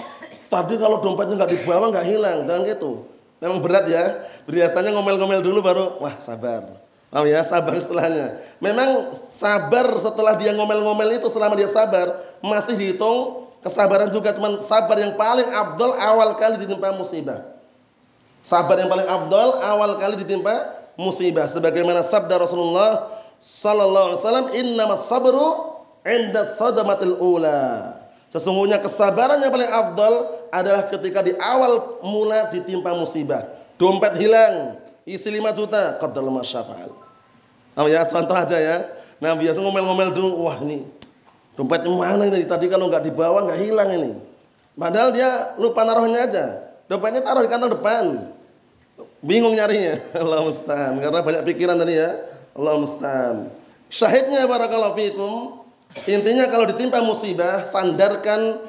Tadi 0.48 0.76
kalau 0.80 1.00
dompetnya 1.04 1.44
nggak 1.44 1.52
dibawa 1.56 1.92
nggak 1.92 2.08
hilang, 2.08 2.38
jangan 2.48 2.64
gitu. 2.68 3.04
Memang 3.44 3.60
berat 3.60 3.86
ya. 3.88 4.28
Biasanya 4.48 4.96
ngomel-ngomel 4.96 5.44
dulu 5.44 5.60
baru, 5.60 6.00
wah 6.00 6.16
sabar. 6.20 6.87
Oh 7.08 7.24
ya, 7.24 7.40
sabar 7.40 7.72
setelahnya. 7.80 8.36
Memang 8.60 9.16
sabar 9.16 9.96
setelah 9.96 10.36
dia 10.36 10.52
ngomel-ngomel 10.52 11.24
itu 11.24 11.28
selama 11.32 11.56
dia 11.56 11.72
sabar 11.72 12.20
masih 12.44 12.76
dihitung 12.76 13.48
kesabaran 13.64 14.12
juga 14.12 14.36
cuman 14.36 14.60
sabar 14.60 15.00
yang 15.00 15.16
paling 15.16 15.48
abdul 15.48 15.96
awal 15.96 16.36
kali 16.36 16.60
ditimpa 16.60 16.92
musibah. 16.96 17.48
Sabar 18.44 18.80
yang 18.80 18.92
paling 18.92 19.08
abdul 19.08 19.60
awal 19.64 19.96
kali 20.00 20.20
ditimpa 20.20 20.76
musibah 21.00 21.48
sebagaimana 21.48 22.04
sabda 22.04 22.44
Rasulullah 22.44 23.08
sallallahu 23.40 24.06
alaihi 24.12 24.20
wasallam 24.20 24.48
innamas 24.52 25.04
sabru 25.08 25.48
'inda 26.04 26.44
sadamatil 26.44 27.16
ula. 27.20 27.96
Sesungguhnya 28.28 28.84
kesabaran 28.84 29.40
yang 29.40 29.52
paling 29.56 29.72
afdal 29.72 30.14
adalah 30.52 30.84
ketika 30.92 31.24
di 31.24 31.32
awal 31.40 32.04
mula 32.04 32.52
ditimpa 32.52 32.92
musibah. 32.92 33.48
Dompet 33.80 34.20
hilang, 34.20 34.76
isi 35.08 35.32
5 35.32 35.56
juta, 35.56 35.96
qadar 35.96 36.28
masyafa'al. 36.28 36.92
Nah, 37.80 37.88
ya, 37.88 38.04
contoh 38.04 38.36
aja 38.36 38.58
ya. 38.60 38.78
Nah, 39.24 39.34
biasa 39.40 39.58
ngomel-ngomel 39.64 40.12
dulu, 40.12 40.46
wah 40.46 40.60
ini 40.62 40.84
dompetnya 41.58 41.90
mana 41.90 42.30
ini? 42.30 42.46
Tadi 42.46 42.70
kalau 42.70 42.92
nggak 42.92 43.08
dibawa 43.08 43.48
nggak 43.48 43.60
hilang 43.64 43.90
ini. 43.96 44.12
Padahal 44.78 45.10
dia 45.10 45.58
lupa 45.58 45.82
naruhnya 45.82 46.30
aja. 46.30 46.46
Dompetnya 46.86 47.26
taruh 47.26 47.42
di 47.42 47.50
kantong 47.50 47.74
depan. 47.74 48.04
Bingung 49.26 49.58
nyarinya. 49.58 49.98
Allah 50.22 50.46
musta'an. 50.46 51.02
Karena 51.02 51.20
banyak 51.26 51.44
pikiran 51.50 51.82
tadi 51.82 51.98
ya. 51.98 52.14
Allah 52.54 52.78
musta'an. 52.78 53.50
Syahidnya 53.90 54.46
barakallahu 54.46 54.94
fikum 54.94 55.66
Intinya 56.06 56.46
kalau 56.46 56.70
ditimpa 56.70 57.02
musibah, 57.02 57.66
sandarkan 57.66 58.62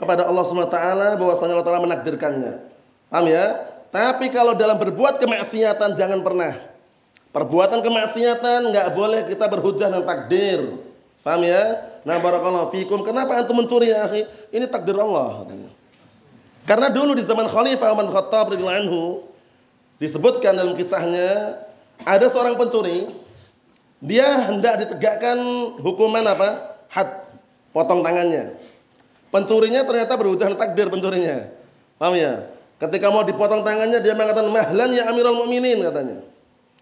kepada 0.00 0.24
Allah 0.24 0.40
SWT 0.40 0.78
bahwasanya 1.20 1.52
Allah 1.60 1.66
Taala 1.66 1.84
menakdirkannya. 1.84 2.52
Paham 3.12 3.26
ya? 3.28 3.68
Tapi 3.90 4.30
kalau 4.30 4.54
dalam 4.54 4.78
berbuat 4.78 5.18
kemaksiatan 5.18 5.98
jangan 5.98 6.22
pernah. 6.22 6.54
Perbuatan 7.30 7.82
kemaksiatan 7.82 8.70
nggak 8.74 8.88
boleh 8.94 9.20
kita 9.30 9.46
berhujah 9.46 9.90
dengan 9.90 10.06
takdir. 10.06 10.78
Paham 11.22 11.42
ya? 11.46 11.62
Nah 12.06 12.18
barakallahu 12.18 12.74
fikum. 12.74 13.02
Kenapa 13.02 13.38
antum 13.38 13.58
mencuri 13.58 13.90
ya 13.90 14.06
akhi? 14.06 14.26
Ini 14.50 14.66
takdir 14.70 14.98
Allah. 14.98 15.46
Karena 16.66 16.86
dulu 16.90 17.18
di 17.18 17.22
zaman 17.26 17.50
Khalifah 17.50 17.94
Umar 17.94 18.08
Khattab 18.14 18.54
radhiyallahu 18.54 18.80
anhu 18.86 19.02
disebutkan 19.98 20.54
dalam 20.54 20.74
kisahnya 20.78 21.60
ada 22.06 22.26
seorang 22.30 22.56
pencuri 22.56 23.10
dia 24.00 24.48
hendak 24.48 24.86
ditegakkan 24.86 25.38
hukuman 25.76 26.24
apa? 26.24 26.80
had, 26.88 27.28
potong 27.70 28.00
tangannya. 28.00 28.56
Pencurinya 29.30 29.86
ternyata 29.86 30.18
berujar 30.18 30.50
takdir 30.56 30.90
pencurinya. 30.90 31.46
Paham 32.00 32.16
ya? 32.16 32.48
Ketika 32.80 33.12
mau 33.12 33.20
dipotong 33.20 33.60
tangannya 33.60 34.00
dia 34.00 34.16
mengatakan 34.16 34.48
mahlan 34.48 34.90
ya 34.96 35.12
Amirul 35.12 35.44
Mukminin 35.44 35.84
katanya. 35.84 36.24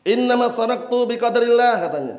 Innama 0.06 0.46
sadaqtu 0.46 1.10
biqadrillah 1.10 1.90
katanya. 1.90 2.16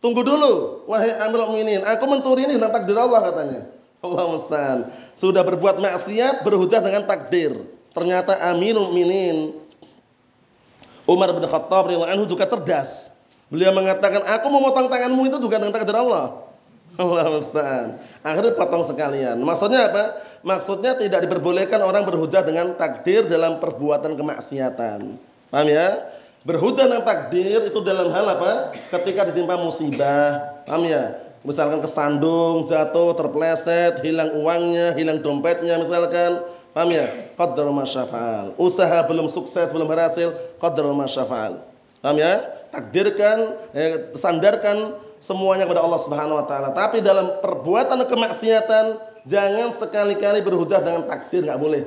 Tunggu 0.00 0.24
dulu, 0.24 0.88
wahai 0.88 1.12
Amirul 1.20 1.52
Mukminin, 1.52 1.84
aku 1.84 2.08
mencuri 2.08 2.48
ini 2.48 2.56
dengan 2.56 2.72
takdir 2.72 2.96
Allah 2.96 3.20
katanya. 3.28 3.60
Allah 4.00 4.24
musta'an. 4.32 4.88
Sudah 5.12 5.44
berbuat 5.44 5.76
maksiat 5.76 6.40
berhujah 6.40 6.80
dengan 6.80 7.04
takdir. 7.04 7.60
Ternyata 7.92 8.40
Amirul 8.48 8.88
Mukminin 8.88 9.52
Umar 11.04 11.36
bin 11.36 11.44
Khattab 11.44 11.92
radhiyallahu 11.92 12.12
anhu 12.16 12.24
juga 12.24 12.48
cerdas. 12.48 13.12
Beliau 13.52 13.74
mengatakan, 13.76 14.24
"Aku 14.40 14.46
memotong 14.48 14.88
tanganmu 14.88 15.28
itu 15.28 15.36
juga 15.42 15.60
dengan 15.60 15.76
takdir 15.76 15.92
Allah." 15.92 16.49
Allah 17.00 17.32
musta'an. 17.32 17.96
Akhirnya 18.20 18.52
potong 18.52 18.84
sekalian. 18.84 19.40
Maksudnya 19.40 19.88
apa? 19.88 20.20
Maksudnya 20.44 20.92
tidak 21.00 21.24
diperbolehkan 21.24 21.80
orang 21.80 22.04
berhujah 22.04 22.44
dengan 22.44 22.76
takdir 22.76 23.24
dalam 23.24 23.56
perbuatan 23.56 24.20
kemaksiatan. 24.20 25.16
Paham 25.48 25.68
ya? 25.68 26.12
Berhujah 26.44 26.88
dengan 26.88 27.04
takdir 27.04 27.72
itu 27.72 27.80
dalam 27.80 28.12
hal 28.12 28.26
apa? 28.36 28.76
Ketika 28.92 29.28
ditimpa 29.32 29.56
musibah, 29.56 30.60
paham 30.68 30.84
ya? 30.84 31.16
Misalkan 31.40 31.80
kesandung, 31.80 32.68
jatuh, 32.68 33.16
terpleset, 33.16 34.04
hilang 34.04 34.36
uangnya, 34.36 34.92
hilang 34.92 35.24
dompetnya 35.24 35.80
misalkan, 35.80 36.44
paham 36.76 36.92
ya? 36.92 37.08
Qaddar 37.32 37.64
masyafa'al. 37.72 38.60
Usaha 38.60 39.08
belum 39.08 39.28
sukses, 39.32 39.72
belum 39.72 39.88
berhasil, 39.88 40.36
qaddar 40.60 40.84
masyafa'al. 40.92 41.64
Paham 42.04 42.16
ya? 42.20 42.44
Takdirkan, 42.72 43.56
eh, 43.72 44.12
sandarkan 44.16 44.96
semuanya 45.20 45.68
kepada 45.68 45.84
Allah 45.84 46.00
Subhanahu 46.00 46.40
wa 46.40 46.46
taala. 46.48 46.72
Tapi 46.72 47.04
dalam 47.04 47.38
perbuatan 47.44 48.08
kemaksiatan 48.08 48.84
jangan 49.28 49.68
sekali-kali 49.70 50.40
berhujah 50.40 50.80
dengan 50.80 51.04
takdir, 51.06 51.44
nggak 51.44 51.60
boleh. 51.60 51.84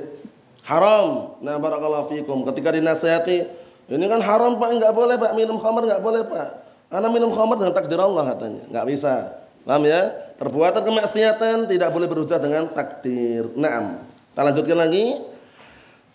Haram. 0.64 1.36
Nah, 1.44 1.60
barakallahu 1.60 2.08
fikum. 2.08 2.46
Ketika 2.48 2.72
dinasihati, 2.72 3.44
ini 3.90 4.06
kan 4.08 4.22
haram 4.24 4.56
pak, 4.56 4.70
nggak 4.80 4.92
boleh 4.96 5.20
pak 5.20 5.36
minum 5.36 5.60
khamar 5.60 5.84
nggak 5.84 6.00
boleh 6.00 6.22
pak. 6.24 6.64
Anak 6.88 7.10
minum 7.10 7.34
khamar 7.34 7.58
dengan 7.60 7.74
takdir 7.74 8.00
Allah 8.00 8.32
katanya, 8.32 8.62
nggak 8.70 8.86
bisa. 8.88 9.44
Paham 9.66 9.84
ya? 9.84 10.14
Perbuatan 10.38 10.84
kemaksiatan 10.84 11.68
tidak 11.68 11.90
boleh 11.90 12.06
berhujah 12.08 12.38
dengan 12.38 12.70
takdir. 12.70 13.48
Naam. 13.56 14.00
Kita 14.32 14.40
lanjutkan 14.40 14.78
lagi. 14.78 15.04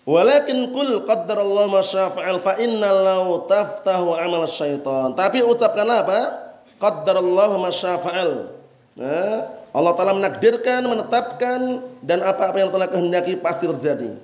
Walakin 0.09 0.73
kul 0.73 1.05
qaddarallahu 1.05 1.69
ma 1.69 1.85
syafa'al 1.85 2.41
fa 2.41 2.57
inna 2.57 2.89
lau 2.89 3.45
taftahu 3.45 4.17
amal 4.17 4.49
syaitan. 4.49 5.13
Tapi 5.13 5.45
ucapkanlah 5.45 6.01
apa? 6.01 6.48
Qaddarallahu 6.79 7.59
ma 7.59 7.69
syafa'al. 7.69 8.55
Nah, 8.95 9.37
Allah 9.69 9.93
Ta'ala 9.93 10.17
menakdirkan, 10.17 10.81
menetapkan 10.87 11.83
dan 12.01 12.25
apa-apa 12.25 12.57
yang 12.57 12.71
telah 12.73 12.87
kehendaki 12.89 13.37
pasti 13.37 13.69
terjadi. 13.69 14.17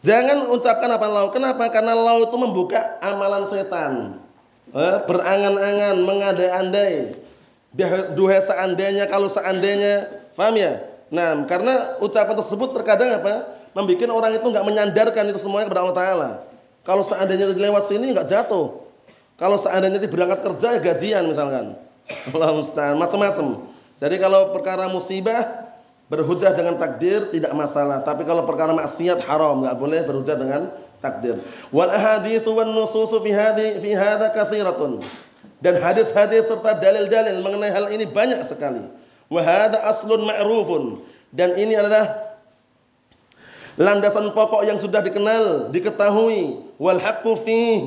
Jangan 0.00 0.48
ucapkan 0.50 0.88
apa 0.88 1.06
lau. 1.06 1.28
Kenapa? 1.30 1.68
Karena 1.68 1.92
lau 1.92 2.24
itu 2.24 2.36
membuka 2.40 2.96
amalan 3.04 3.44
setan. 3.44 4.16
Eh, 4.72 4.96
berangan-angan, 5.04 5.96
mengandai-andai. 6.00 7.20
Duha 8.16 8.38
seandainya, 8.40 9.06
kalau 9.06 9.28
seandainya. 9.28 10.08
Faham 10.32 10.56
ya? 10.56 10.80
Nah, 11.12 11.44
karena 11.44 12.00
ucapan 12.00 12.34
tersebut 12.38 12.72
terkadang 12.72 13.20
apa? 13.20 13.60
Membuat 13.76 14.10
orang 14.10 14.32
itu 14.34 14.46
nggak 14.46 14.66
menyandarkan 14.66 15.24
itu 15.30 15.38
semuanya 15.38 15.70
kepada 15.70 15.82
Allah 15.86 15.98
Ta'ala. 15.98 16.30
Kalau 16.82 17.04
seandainya 17.04 17.52
lewat 17.54 17.86
sini 17.86 18.10
nggak 18.10 18.26
jatuh. 18.26 18.89
Kalau 19.40 19.56
seandainya 19.56 20.04
berangkat 20.04 20.44
kerja 20.44 20.76
ya 20.76 20.80
gajian 20.84 21.24
misalkan. 21.24 21.72
Allah 22.36 22.52
macam-macam. 23.00 23.64
Jadi 23.96 24.16
kalau 24.20 24.52
perkara 24.52 24.92
musibah 24.92 25.70
Berhujah 26.10 26.50
dengan 26.58 26.74
takdir 26.74 27.30
tidak 27.30 27.54
masalah, 27.54 28.02
tapi 28.02 28.26
kalau 28.26 28.42
perkara 28.42 28.74
maksiat 28.74 29.22
haram, 29.30 29.62
enggak 29.62 29.78
boleh 29.78 30.02
berhujah 30.02 30.34
dengan 30.34 30.66
takdir. 30.98 31.38
Wal 31.70 31.86
ahaditsu 31.86 32.50
wan 32.50 32.74
nususu 32.74 33.22
fi 33.22 33.30
hadhi 33.30 33.78
fi 33.78 33.94
hadha 33.94 34.34
katsiratun. 34.34 34.98
Dan 35.62 35.78
hadis-hadis 35.78 36.50
serta 36.50 36.74
dalil-dalil 36.82 37.38
mengenai 37.38 37.70
hal 37.70 37.94
ini 37.94 38.10
banyak 38.10 38.42
sekali. 38.42 38.82
Wa 39.30 39.38
hadha 39.38 39.86
aslun 39.86 40.26
ma'rufun. 40.26 40.98
Dan 41.30 41.54
ini 41.54 41.78
adalah 41.78 42.34
landasan 43.78 44.34
pokok 44.34 44.66
yang 44.66 44.82
sudah 44.82 45.06
dikenal, 45.06 45.70
diketahui. 45.70 46.74
Wal 46.74 46.98
haqqu 46.98 47.38
fi 47.38 47.86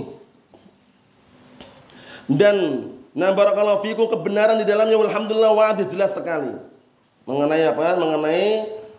dan 2.29 2.89
na 3.13 3.31
barakallahu 3.31 3.83
fikum 3.85 4.09
kebenaran 4.09 4.57
di 4.57 4.65
dalamnya 4.65 4.97
walhamdulillah 4.97 5.53
wa'adih 5.53 5.85
jelas 5.87 6.15
sekali 6.15 6.73
mengenai 7.27 7.63
apa? 7.67 7.95
Mengenai 7.99 8.47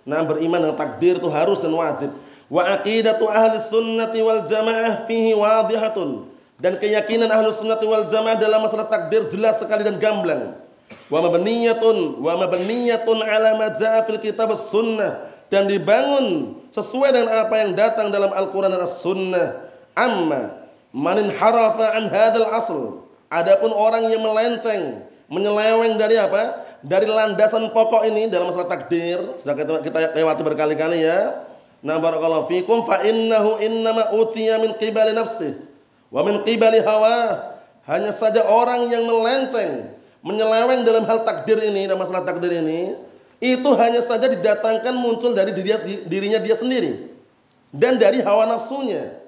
nah 0.05 0.21
beriman 0.21 0.61
dengan 0.69 0.77
takdir 0.77 1.17
itu 1.17 1.29
harus 1.33 1.61
dan 1.61 1.73
wajib. 1.73 2.13
Wa 2.49 2.77
aqidatu 2.77 3.25
ahli 3.29 3.57
sunnati 3.57 4.21
wal 4.21 4.45
jamaah 4.45 5.09
fihi 5.09 5.33
wadihatun. 5.33 6.29
Dan 6.61 6.77
keyakinan 6.77 7.29
ahli 7.33 7.49
sunnati 7.53 7.85
wal 7.89 8.09
jamaah 8.09 8.37
dalam 8.37 8.65
masalah 8.65 8.89
takdir 8.89 9.29
jelas 9.33 9.61
sekali 9.61 9.85
dan 9.85 9.97
gamblang. 9.97 10.57
Wa 11.09 11.25
mabniyatun 11.25 12.21
wa 12.21 12.33
mabniyatun 12.45 13.19
ala 13.25 13.57
ma 13.57 13.73
jaa 13.73 14.05
fil 14.05 14.21
kitab 14.21 14.53
sunnah 14.57 15.33
dan 15.49 15.69
dibangun 15.69 16.57
sesuai 16.73 17.13
dengan 17.13 17.29
apa 17.45 17.55
yang 17.61 17.77
datang 17.77 18.09
dalam 18.13 18.33
Al-Qur'an 18.33 18.73
dan 18.73 18.83
As-Sunnah. 18.85 19.69
Amma 19.95 20.65
manin 20.91 21.31
harafa 21.33 21.97
an 21.97 22.09
hadal 22.09 22.49
asl. 22.51 23.04
Adapun 23.35 23.75
orang 23.75 24.07
yang 24.07 24.23
melenceng, 24.23 25.03
menyeleweng 25.27 25.99
dari 25.99 26.15
apa? 26.23 26.65
dari 26.85 27.09
landasan 27.09 27.73
pokok 27.73 28.05
ini 28.05 28.29
dalam 28.29 28.53
masalah 28.53 28.69
takdir 28.69 29.17
sudah 29.41 29.57
kita, 29.57 29.73
kita 29.81 29.99
lewati 30.21 30.43
berkali-kali 30.45 31.01
ya. 31.01 31.49
Nah 31.81 31.97
barakallahu 31.97 32.45
fikum 32.49 32.85
fa 32.85 33.01
innahu 33.01 33.57
innama 33.65 34.13
utiya 34.13 34.61
min 34.61 34.77
qibali 34.77 35.17
nafsi 35.17 35.57
wa 36.13 36.21
min 36.21 36.45
qibali 36.45 36.85
hawa. 36.85 37.51
Hanya 37.85 38.17
saja 38.17 38.49
orang 38.49 38.89
yang 38.89 39.05
melenceng, 39.05 39.93
menyeleweng 40.25 40.89
dalam 40.89 41.05
hal 41.05 41.21
takdir 41.25 41.61
ini 41.61 41.85
dalam 41.85 42.01
masalah 42.01 42.25
takdir 42.25 42.49
ini 42.65 42.97
itu 43.45 43.71
hanya 43.77 44.01
saja 44.01 44.25
didatangkan 44.25 44.97
muncul 44.97 45.37
dari 45.37 45.53
dirinya, 45.53 45.85
dirinya 46.09 46.41
dia 46.41 46.57
sendiri 46.57 47.13
dan 47.73 48.01
dari 48.01 48.25
hawa 48.25 48.49
nafsunya. 48.49 49.21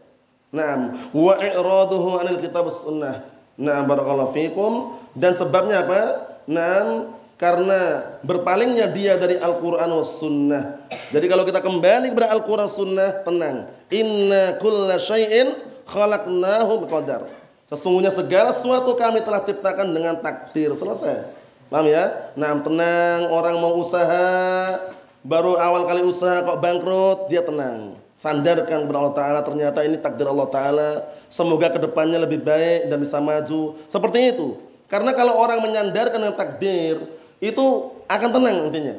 Nah, 0.49 0.97
wa 1.13 1.35
i'raduhu 1.37 2.17
'anil 2.17 2.41
kitab 2.41 2.65
sunnah. 2.73 3.36
Nah, 3.57 3.85
barakallahu 3.89 4.37
fikum 4.37 5.01
dan 5.17 5.33
sebabnya 5.33 5.81
apa? 5.81 6.01
Nah, 6.45 7.09
karena 7.37 8.05
berpalingnya 8.25 8.89
dia 8.89 9.17
dari 9.21 9.37
Al-Quran 9.37 9.89
was 9.93 10.21
sunnah. 10.21 10.81
Jadi 11.13 11.27
kalau 11.29 11.45
kita 11.45 11.61
kembali 11.61 12.13
kepada 12.13 12.33
Al-Quran 12.33 12.69
sunnah, 12.69 13.25
tenang. 13.25 13.69
Inna 13.93 14.57
kulla 14.61 14.97
syai'in 15.01 15.53
khalaqnahu 15.89 16.85
biqadar. 16.85 17.29
Sesungguhnya 17.69 18.13
segala 18.15 18.55
sesuatu 18.57 18.95
kami 18.95 19.21
telah 19.21 19.43
ciptakan 19.43 19.91
dengan 19.91 20.17
takdir. 20.21 20.73
Selesai. 20.77 21.29
Paham 21.69 21.91
ya? 21.91 22.33
Nah, 22.39 22.57
tenang. 22.63 23.29
Orang 23.29 23.59
mau 23.59 23.75
usaha, 23.77 24.79
baru 25.27 25.59
awal 25.59 25.85
kali 25.85 26.07
usaha 26.07 26.41
kok 26.47 26.61
bangkrut, 26.63 27.27
dia 27.27 27.43
tenang. 27.43 27.99
Sandarkan 28.17 28.89
kepada 28.89 28.99
Allah 28.99 29.17
Ta'ala, 29.17 29.41
ternyata 29.45 29.85
ini 29.85 30.01
takdir 30.01 30.25
Allah 30.25 30.49
Ta'ala. 30.49 30.91
Semoga 31.29 31.69
ke 31.69 31.77
depannya 31.77 32.17
lebih 32.25 32.41
baik 32.41 32.89
dan 32.89 32.97
bisa 32.97 33.21
maju. 33.21 33.77
Seperti 33.93 34.33
itu. 34.33 34.57
Karena 34.89 35.13
kalau 35.13 35.37
orang 35.37 35.61
menyandarkan 35.61 36.17
dengan 36.17 36.33
takdir, 36.33 36.97
itu 37.45 37.65
akan 38.09 38.29
tenang 38.33 38.57
nantinya. 38.67 38.97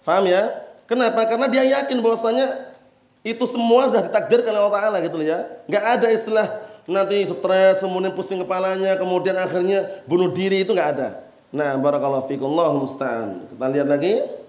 Faham 0.00 0.24
ya? 0.24 0.48
Kenapa? 0.88 1.26
Karena 1.28 1.50
dia 1.50 1.66
yakin 1.66 1.98
bahwasanya 2.00 2.72
itu 3.26 3.42
semua 3.44 3.90
sudah 3.90 4.06
ditakdirkan 4.06 4.54
oleh 4.54 4.62
Allah 4.64 4.76
Taala 4.78 4.98
gitu 5.02 5.18
ya. 5.20 5.44
Enggak 5.66 5.84
ada 5.98 6.08
istilah 6.14 6.46
nanti 6.86 7.26
stres, 7.26 7.82
kemudian 7.82 8.14
pusing 8.14 8.38
kepalanya, 8.46 8.94
kemudian 8.94 9.34
akhirnya 9.34 9.84
bunuh 10.06 10.30
diri 10.30 10.62
itu 10.62 10.70
enggak 10.70 10.90
ada. 10.96 11.08
Nah, 11.50 11.74
barakallahu 11.74 12.30
fikum 12.30 12.48
musta'an. 12.54 13.50
Kita 13.50 13.66
lihat 13.66 13.88
lagi. 13.90 14.45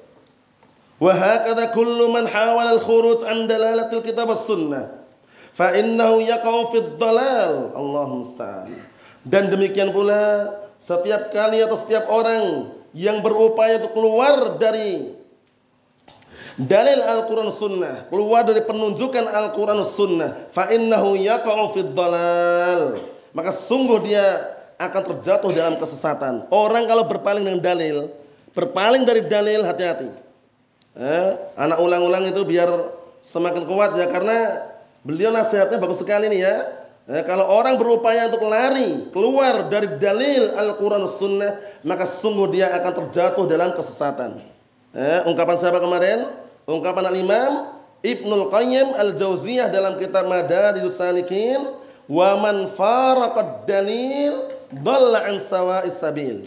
Kullu 0.98 2.10
man 2.10 2.26
hawala 2.26 2.74
al-khuruj 2.78 3.22
an 3.22 3.46
dalalatil 3.46 4.02
kitab 4.02 4.34
was-sunnah 4.34 4.98
fa 5.54 5.74
innahu 5.78 6.26
yaqau 6.26 6.74
fid 6.74 6.98
dalal. 6.98 7.74
Allahu 7.74 8.26
musta'an. 8.26 8.74
Dan 9.22 9.54
demikian 9.54 9.94
pula 9.94 10.54
setiap 10.78 11.34
kali 11.34 11.62
atau 11.62 11.78
setiap 11.78 12.10
orang 12.10 12.74
yang 12.98 13.22
berupaya 13.22 13.82
untuk 13.82 13.94
keluar 13.98 14.58
dari 14.58 15.14
dalil 16.58 17.00
Al-Quran 17.06 17.50
Sunnah, 17.54 18.10
keluar 18.10 18.42
dari 18.42 18.66
penunjukan 18.66 19.30
Al-Quran 19.30 19.78
Sunnah, 19.86 20.50
fa 20.50 20.74
innahu 20.74 21.14
yaqa'u 21.14 21.78
fid 21.78 21.94
dalal. 21.94 22.98
Maka 23.38 23.54
sungguh 23.54 24.02
dia 24.02 24.26
akan 24.82 25.02
terjatuh 25.14 25.54
dalam 25.54 25.78
kesesatan. 25.78 26.50
Orang 26.50 26.90
kalau 26.90 27.06
berpaling 27.06 27.46
dengan 27.46 27.62
dalil, 27.62 28.10
berpaling 28.54 29.06
dari 29.06 29.22
dalil 29.26 29.62
hati-hati. 29.62 30.10
Eh, 30.98 31.30
anak 31.54 31.78
ulang-ulang 31.78 32.26
itu 32.26 32.42
biar 32.42 32.70
semakin 33.22 33.70
kuat 33.70 33.94
ya 34.02 34.10
karena 34.10 34.66
beliau 35.06 35.30
nasihatnya 35.30 35.78
bagus 35.78 36.02
sekali 36.02 36.26
nih 36.26 36.42
ya. 36.42 36.56
Eh, 37.08 37.24
kalau 37.24 37.46
orang 37.46 37.78
berupaya 37.78 38.28
untuk 38.28 38.50
lari 38.50 39.14
keluar 39.14 39.70
dari 39.70 39.96
dalil 40.02 40.58
Al-Quran 40.58 41.06
Sunnah, 41.06 41.54
maka 41.86 42.04
sungguh 42.04 42.50
dia 42.50 42.74
akan 42.82 42.92
terjatuh 43.06 43.46
dalam 43.46 43.78
kesesatan. 43.78 44.42
Eh, 44.98 45.22
ungkapan 45.30 45.56
siapa 45.56 45.78
kemarin? 45.78 46.26
Ungkapan 46.66 47.14
Al-Imam 47.14 47.78
Ibnul 48.02 48.54
Qayyim 48.54 48.94
Al-Jauziyah 48.94 49.70
dalam 49.74 49.98
kitab 50.02 50.30
Madarijus 50.30 50.98
Salikin 50.98 51.62
wa 52.06 52.38
man 52.42 52.70
faraqad 52.74 53.70
dalil 53.70 54.50
dhalla 54.74 55.30
an 55.30 55.42
sawa'is 55.42 55.98
sabil. 55.98 56.46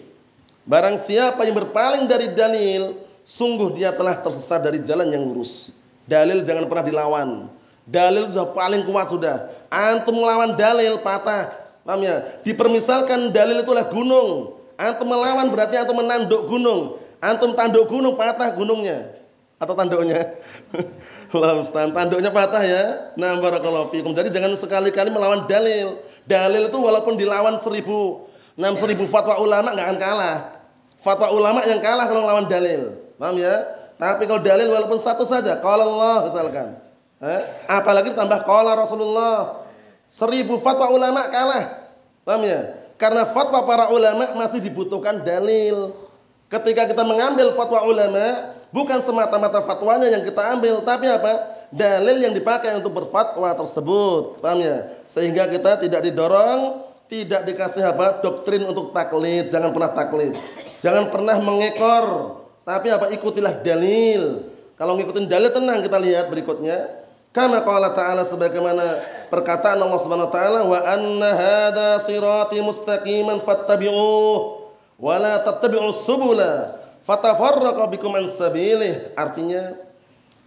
Barang 0.69 0.95
siapa 0.95 1.43
yang 1.43 1.57
berpaling 1.57 2.05
dari 2.07 2.31
dalil, 2.37 2.95
sungguh 3.31 3.79
dia 3.79 3.95
telah 3.95 4.19
tersesat 4.19 4.59
dari 4.59 4.83
jalan 4.83 5.07
yang 5.07 5.23
lurus. 5.23 5.71
Dalil 6.11 6.43
jangan 6.43 6.67
pernah 6.67 6.83
dilawan. 6.83 7.29
Dalil 7.87 8.27
sudah 8.27 8.51
paling 8.51 8.83
kuat 8.83 9.15
sudah. 9.15 9.47
Antum 9.71 10.19
melawan 10.19 10.59
dalil 10.59 10.99
patah. 10.99 11.55
Paham 11.87 12.03
ya? 12.03 12.27
Dipermisalkan 12.43 13.31
dalil 13.31 13.63
itulah 13.63 13.87
gunung. 13.87 14.59
Antum 14.75 15.07
melawan 15.07 15.47
berarti 15.55 15.79
antum 15.79 16.03
menanduk 16.03 16.51
gunung. 16.51 16.99
Antum 17.23 17.55
tanduk 17.55 17.87
gunung 17.87 18.19
patah 18.19 18.51
gunungnya 18.59 19.21
atau 19.61 19.77
tanduknya. 19.77 20.41
Allah 21.37 21.61
tanduknya 21.69 22.33
patah 22.33 22.65
ya. 22.65 23.13
Nah, 23.15 23.37
barakallahu 23.37 23.93
fikum. 23.93 24.17
Jadi 24.17 24.33
jangan 24.33 24.57
sekali-kali 24.57 25.13
melawan 25.13 25.45
dalil. 25.45 26.01
Dalil 26.25 26.73
itu 26.73 26.79
walaupun 26.81 27.21
dilawan 27.21 27.61
seribu, 27.61 28.25
enam 28.57 28.73
seribu 28.73 29.05
fatwa 29.05 29.37
ulama 29.37 29.77
nggak 29.77 29.87
akan 29.87 29.99
kalah. 30.01 30.39
Fatwa 30.97 31.29
ulama 31.37 31.61
yang 31.69 31.85
kalah 31.85 32.09
kalau 32.09 32.25
melawan 32.25 32.49
dalil. 32.49 33.10
Paham 33.21 33.37
ya? 33.37 33.53
Tapi 34.01 34.25
kalau 34.25 34.41
dalil 34.41 34.73
walaupun 34.73 34.97
satu 34.97 35.29
saja, 35.29 35.61
kalau 35.61 36.01
Allah 36.01 36.25
misalkan. 36.25 36.73
Eh? 37.21 37.43
Apalagi 37.69 38.17
tambah 38.17 38.41
kalau 38.49 38.73
Rasulullah. 38.73 39.69
Seribu 40.09 40.57
fatwa 40.65 40.89
ulama 40.89 41.29
kalah. 41.29 41.93
Paham 42.25 42.49
ya? 42.49 42.73
Karena 42.97 43.29
fatwa 43.29 43.69
para 43.69 43.93
ulama 43.93 44.33
masih 44.41 44.65
dibutuhkan 44.65 45.21
dalil. 45.21 45.93
Ketika 46.49 46.89
kita 46.89 47.05
mengambil 47.05 47.53
fatwa 47.55 47.85
ulama, 47.85 48.57
Bukan 48.71 49.03
semata-mata 49.03 49.59
fatwanya 49.67 50.07
yang 50.07 50.23
kita 50.23 50.55
ambil, 50.55 50.79
tapi 50.87 51.11
apa? 51.11 51.59
Dalil 51.75 52.23
yang 52.23 52.35
dipakai 52.35 52.79
untuk 52.79 53.03
berfatwa 53.03 53.51
tersebut. 53.55 54.39
Paham 54.39 54.63
ya? 54.63 54.87
Sehingga 55.11 55.51
kita 55.51 55.83
tidak 55.83 56.07
didorong, 56.07 56.87
tidak 57.11 57.51
dikasih 57.51 57.91
apa? 57.91 58.23
Doktrin 58.23 58.63
untuk 58.63 58.95
taklid. 58.95 59.51
Jangan 59.51 59.75
pernah 59.75 59.91
taklid. 59.91 60.35
Jangan 60.79 61.11
pernah 61.11 61.37
mengekor. 61.43 62.07
Tapi 62.71 62.87
apa? 62.87 63.11
Ikutilah 63.11 63.67
dalil. 63.67 64.47
Kalau 64.79 64.95
ngikutin 64.95 65.27
dalil 65.27 65.51
tenang. 65.51 65.83
Kita 65.83 65.99
lihat 65.99 66.31
berikutnya. 66.31 66.87
Kama 67.35 67.63
qala 67.67 67.91
ta'ala 67.91 68.23
sebagaimana 68.23 69.03
perkataan 69.31 69.79
Allah 69.79 70.01
Subhanahu 70.03 70.31
wa 70.31 70.35
taala 70.35 70.61
wa 70.67 70.79
anna 70.83 71.31
hadha 71.31 71.91
sirati 72.03 72.59
mustaqiman 72.59 73.39
fattabi'uh 73.39 74.39
wa 74.99 75.15
la 75.15 75.39
subula 75.95 76.75
fatafarraqa 77.07 77.87
bikum 77.87 78.11
an 78.19 78.27
sabilih. 78.27 79.15
Artinya 79.15 79.79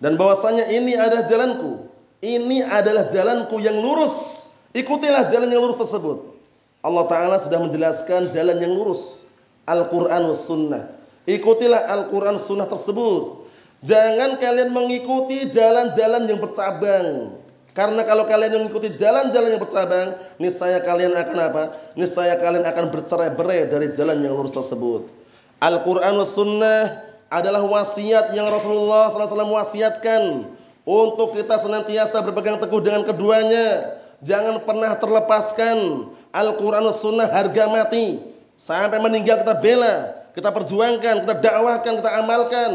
dan 0.03 0.19
bahwasanya 0.19 0.67
ini 0.75 0.95
adalah 0.99 1.23
jalanku. 1.23 1.87
Ini 2.19 2.67
adalah 2.67 3.07
jalanku 3.07 3.63
yang 3.63 3.79
lurus. 3.79 4.51
Ikutilah 4.75 5.27
jalan 5.31 5.51
yang 5.51 5.63
lurus 5.63 5.79
tersebut. 5.79 6.35
Allah 6.83 7.03
taala 7.07 7.35
sudah 7.39 7.63
menjelaskan 7.63 8.27
jalan 8.31 8.59
yang 8.59 8.75
lurus. 8.75 9.31
Al-Qur'an 9.63 10.27
was 10.27 10.43
sunnah 10.43 11.02
ikutilah 11.25 11.87
Al-Qur'an 11.89 12.35
sunnah 12.39 12.67
tersebut 12.67 13.47
jangan 13.83 14.39
kalian 14.39 14.71
mengikuti 14.71 15.47
jalan-jalan 15.51 16.27
yang 16.27 16.39
bercabang 16.39 17.37
karena 17.73 18.05
kalau 18.05 18.29
kalian 18.29 18.53
mengikuti 18.61 18.93
jalan-jalan 18.93 19.57
yang 19.57 19.61
bercabang, 19.61 20.13
niscaya 20.37 20.77
kalian 20.77 21.09
akan 21.17 21.37
apa? 21.41 21.63
Niscaya 21.97 22.37
kalian 22.37 22.61
akan 22.69 22.85
bercerai-berai 22.93 23.65
dari 23.65 23.89
jalan 23.97 24.21
yang 24.21 24.37
lurus 24.37 24.53
tersebut. 24.53 25.09
Al-Quran 25.57 26.21
sunnah 26.21 27.01
adalah 27.33 27.65
wasiat 27.65 28.29
yang 28.37 28.45
Rasulullah 28.45 29.09
SAW 29.09 29.57
wasiatkan 29.57 30.45
untuk 30.85 31.33
kita 31.33 31.57
senantiasa 31.57 32.21
berpegang 32.21 32.61
teguh 32.61 32.77
dengan 32.77 33.01
keduanya. 33.09 33.97
Jangan 34.21 34.61
pernah 34.61 34.93
terlepaskan 34.93 36.07
Al-Quran 36.29 36.85
sunnah 36.93 37.25
harga 37.25 37.65
mati. 37.73 38.21
Sampai 38.53 39.01
meninggal 39.01 39.41
kita 39.41 39.57
bela, 39.57 40.13
kita 40.33 40.49
perjuangkan, 40.49 41.23
kita 41.23 41.35
dakwahkan, 41.37 41.93
kita 42.01 42.11
amalkan. 42.21 42.71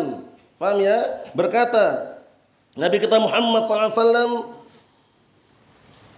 Paham 0.59 0.79
ya? 0.83 0.99
Berkata 1.35 2.19
Nabi 2.79 3.03
kita 3.03 3.19
Muhammad 3.19 3.67
SAW 3.67 4.59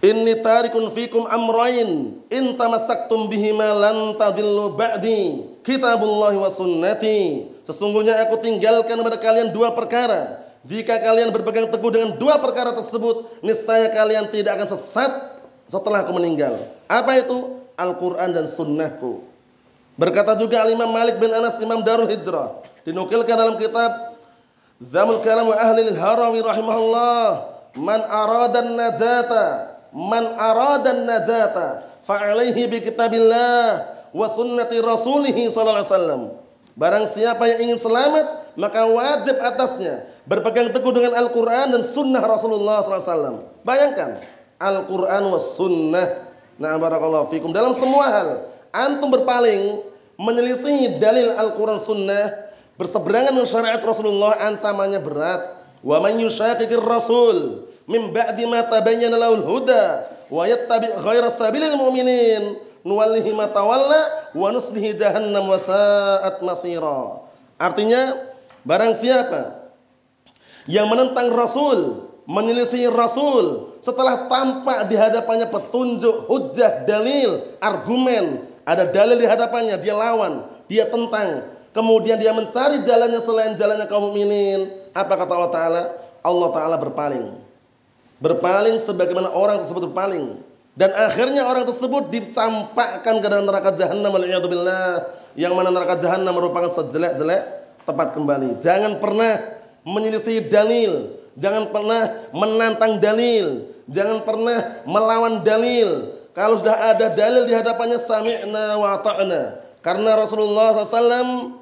Inni 0.01 0.33
tarikun 0.41 0.89
fikum 0.89 1.29
amrain 1.29 2.17
in 2.33 2.45
tamassaktum 2.57 3.29
bihima 3.29 3.69
lan 3.69 4.17
tadillu 4.17 4.73
ba'di 4.73 5.45
kitabullahi 5.61 6.41
wa 6.41 6.49
sunnati. 6.49 7.45
Sesungguhnya 7.61 8.17
aku 8.25 8.41
tinggalkan 8.41 8.97
kepada 8.97 9.21
kalian 9.21 9.53
dua 9.53 9.69
perkara. 9.77 10.41
Jika 10.65 10.97
kalian 10.97 11.29
berpegang 11.29 11.69
teguh 11.69 11.93
dengan 11.93 12.17
dua 12.17 12.41
perkara 12.41 12.73
tersebut 12.73 13.45
niscaya 13.45 13.93
kalian 13.93 14.25
tidak 14.33 14.57
akan 14.57 14.73
sesat 14.73 15.11
setelah 15.69 16.01
aku 16.01 16.17
meninggal. 16.17 16.57
Apa 16.89 17.21
itu? 17.21 17.61
Al-Qur'an 17.77 18.33
dan 18.33 18.49
sunnahku 18.49 19.30
berkata 19.99 20.35
juga 20.39 20.63
Al-Imam 20.63 20.91
Malik 20.91 21.19
bin 21.19 21.31
Anas 21.31 21.59
Imam 21.59 21.81
Darul 21.83 22.07
Hijrah 22.07 22.61
dinukilkan 22.83 23.35
dalam 23.35 23.55
kitab 23.57 24.15
Zamul 24.81 25.21
Kalam 25.21 25.49
wa 25.49 25.57
Ahli 25.57 25.93
Al-Harawi 25.93 26.41
rahimahullah 26.41 27.25
man 27.77 28.01
aradan 28.01 28.73
najata 28.73 29.77
man 29.93 30.25
aradan 30.35 31.05
najata 31.05 31.85
fa'alaihi 32.01 32.65
bi 32.67 32.77
kitabillah 32.81 34.01
wa 34.11 34.27
sunnati 34.27 34.79
rasulih 34.83 35.35
sallallahu 35.47 35.79
alaihi 35.79 35.91
wasallam. 35.91 36.21
Barang 36.71 37.03
siapa 37.03 37.51
yang 37.51 37.67
ingin 37.67 37.79
selamat, 37.79 38.55
maka 38.55 38.87
wajib 38.87 39.35
atasnya 39.43 40.07
berpegang 40.23 40.71
teguh 40.71 40.91
dengan 40.95 41.19
Al-Quran 41.19 41.75
dan 41.75 41.81
Sunnah 41.83 42.23
Rasulullah 42.23 42.79
SAW. 42.79 43.43
Bayangkan, 43.67 44.23
Al-Quran 44.55 45.23
was 45.35 45.59
Sunnah. 45.59 46.31
Nah, 46.55 46.79
barakallahu 46.79 47.27
fikum. 47.27 47.51
Dalam 47.51 47.75
semua 47.75 48.07
hal, 48.07 48.29
antum 48.71 49.11
berpaling, 49.11 49.83
menyelisih 50.19 50.97
dalil 50.99 51.35
Al-Quran 51.35 51.79
Sunnah, 51.79 52.51
berseberangan 52.75 53.35
dengan 53.35 53.47
syariat 53.47 53.81
Rasulullah, 53.83 54.35
ancamannya 54.41 54.99
berat. 54.99 55.41
Wa 55.81 55.97
man 55.97 56.13
yushaqiqir 56.21 56.77
rasul 56.77 57.65
min 57.89 58.13
ba'di 58.13 58.45
ma 58.45 58.61
tabayyana 58.61 59.17
lahul 59.17 59.41
huda 59.41 60.05
wa 60.29 60.45
yattabi' 60.45 60.93
ghayra 61.01 61.33
sabilil 61.33 61.73
mu'minin 61.73 62.61
nuwallihi 62.85 63.33
ma 63.33 63.49
tawalla 63.49 64.29
wa 64.37 64.47
nuslihi 64.53 64.93
jahannam 64.93 65.49
wa 65.49 65.57
sa'at 65.57 66.37
masira. 66.45 67.25
Artinya 67.57 68.13
barang 68.61 68.93
siapa 68.93 69.73
yang 70.69 70.85
menentang 70.85 71.33
Rasul, 71.33 72.09
menyelisih 72.29 72.93
Rasul 72.93 73.73
setelah 73.81 74.29
tampak 74.29 74.85
di 74.85 74.93
hadapannya 74.93 75.49
petunjuk, 75.49 76.29
hujah, 76.29 76.85
dalil, 76.85 77.57
argumen, 77.57 78.45
ada 78.61 78.85
dalil 78.85 79.17
di 79.17 79.25
hadapannya, 79.25 79.75
dia 79.81 79.97
lawan, 79.97 80.45
dia 80.69 80.85
tentang, 80.85 81.49
kemudian 81.73 82.21
dia 82.21 82.29
mencari 82.29 82.85
jalannya 82.85 83.21
selain 83.21 83.53
jalannya 83.57 83.85
kaum 83.89 84.11
mukminin. 84.11 84.69
Apa 84.93 85.17
kata 85.17 85.33
Allah 85.33 85.51
Taala? 85.53 85.83
Allah 86.21 86.49
Taala 86.53 86.75
berpaling. 86.77 87.25
Berpaling 88.21 88.77
sebagaimana 88.77 89.33
orang 89.33 89.57
tersebut 89.65 89.89
berpaling. 89.89 90.37
Dan 90.77 90.93
akhirnya 90.95 91.43
orang 91.43 91.67
tersebut 91.67 92.13
dicampakkan 92.13 93.19
ke 93.19 93.27
dalam 93.27 93.43
neraka 93.43 93.75
billah 94.47 95.03
yang 95.35 95.51
mana 95.51 95.67
neraka 95.67 95.99
jahanam 95.99 96.31
merupakan 96.31 96.71
sejelek-jelek 96.71 97.43
tempat 97.83 98.15
kembali. 98.15 98.61
Jangan 98.63 99.01
pernah 99.01 99.41
menyelisih 99.83 100.47
dalil. 100.47 101.17
Jangan 101.35 101.73
pernah 101.73 102.29
menantang 102.31 103.01
dalil. 103.03 103.67
Jangan 103.91 104.23
pernah 104.23 104.85
melawan 104.87 105.43
dalil 105.43 106.20
kalau 106.31 106.63
sudah 106.63 106.95
ada 106.95 107.11
dalil 107.11 107.43
di 107.43 107.53
hadapannya 107.55 107.99
sami'na 107.99 108.79
wa 108.79 108.95
ta'na. 109.03 109.59
Karena 109.83 110.15
Rasulullah 110.15 110.77
SAW 110.77 111.59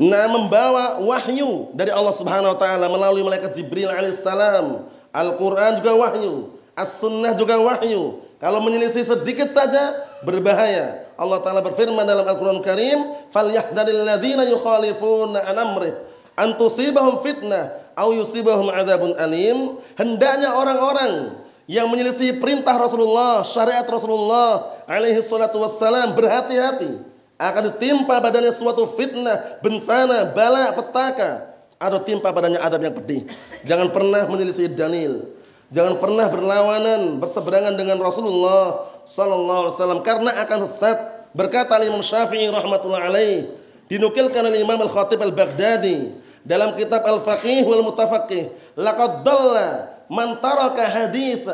nah 0.00 0.24
membawa 0.24 0.98
wahyu 1.04 1.68
dari 1.76 1.92
Allah 1.92 2.14
Subhanahu 2.16 2.56
wa 2.56 2.58
taala 2.58 2.88
melalui 2.88 3.22
malaikat 3.22 3.52
Jibril 3.52 3.92
alaihissalam. 3.92 4.88
Al-Qur'an 5.12 5.76
juga 5.78 5.92
wahyu, 5.92 6.56
As-Sunnah 6.72 7.36
juga 7.36 7.60
wahyu. 7.60 8.24
Kalau 8.40 8.58
menyelisih 8.64 9.04
sedikit 9.04 9.52
saja 9.52 10.08
berbahaya. 10.24 11.04
Allah 11.20 11.38
taala 11.44 11.60
berfirman 11.60 12.02
dalam 12.02 12.24
Al-Qur'an 12.24 12.64
Karim, 12.64 13.12
"Falyahdharil 13.28 14.02
ladzina 14.08 14.48
yukhalifuna 14.48 15.44
an 15.44 15.56
amrih 15.60 15.94
an 16.34 16.56
tusibahum 16.56 17.20
fitnah 17.20 17.92
aw 17.92 18.08
yusibahum 18.10 18.72
adzabun 18.72 19.12
alim." 19.20 19.76
Hendaknya 19.94 20.56
orang-orang 20.56 21.41
yang 21.70 21.86
menyelisih 21.86 22.42
perintah 22.42 22.74
Rasulullah, 22.74 23.46
syariat 23.46 23.86
Rasulullah 23.86 24.82
alaihi 24.90 25.22
salatu 25.22 25.62
wassalam 25.62 26.14
berhati-hati 26.18 26.98
akan 27.38 27.62
ditimpa 27.74 28.22
badannya 28.22 28.54
suatu 28.54 28.86
fitnah, 28.94 29.58
bencana, 29.62 30.30
bala, 30.30 30.74
petaka 30.74 31.52
atau 31.82 31.98
timpa 32.06 32.30
padanya 32.30 32.62
adab 32.62 32.86
yang 32.86 32.94
pedih. 32.94 33.26
Jangan 33.66 33.90
pernah 33.90 34.22
menyelisih 34.30 34.70
dalil. 34.70 35.26
Jangan 35.72 35.98
pernah 35.98 36.28
berlawanan, 36.28 37.18
berseberangan 37.18 37.74
dengan 37.74 37.98
Rasulullah 37.98 38.92
sallallahu 39.08 39.60
alaihi 39.66 39.74
wasallam 39.74 40.00
karena 40.04 40.30
akan 40.46 40.58
sesat. 40.68 40.98
Berkata 41.32 41.80
Imam 41.80 42.04
Syafi'i 42.04 42.44
rahmatullah 42.52 43.08
alaih, 43.08 43.48
dinukilkan 43.88 44.44
oleh 44.44 44.60
Imam 44.60 44.76
Al-Khatib 44.84 45.16
Al-Baghdadi 45.16 46.12
dalam 46.44 46.76
kitab 46.76 47.00
Al-Faqih 47.08 47.64
wal 47.64 47.80
Mutafaqih, 47.88 48.52
laqad 48.76 49.24
dalla 49.24 49.96
man 50.12 50.36
taraka 50.36 50.84
hadits 50.84 51.48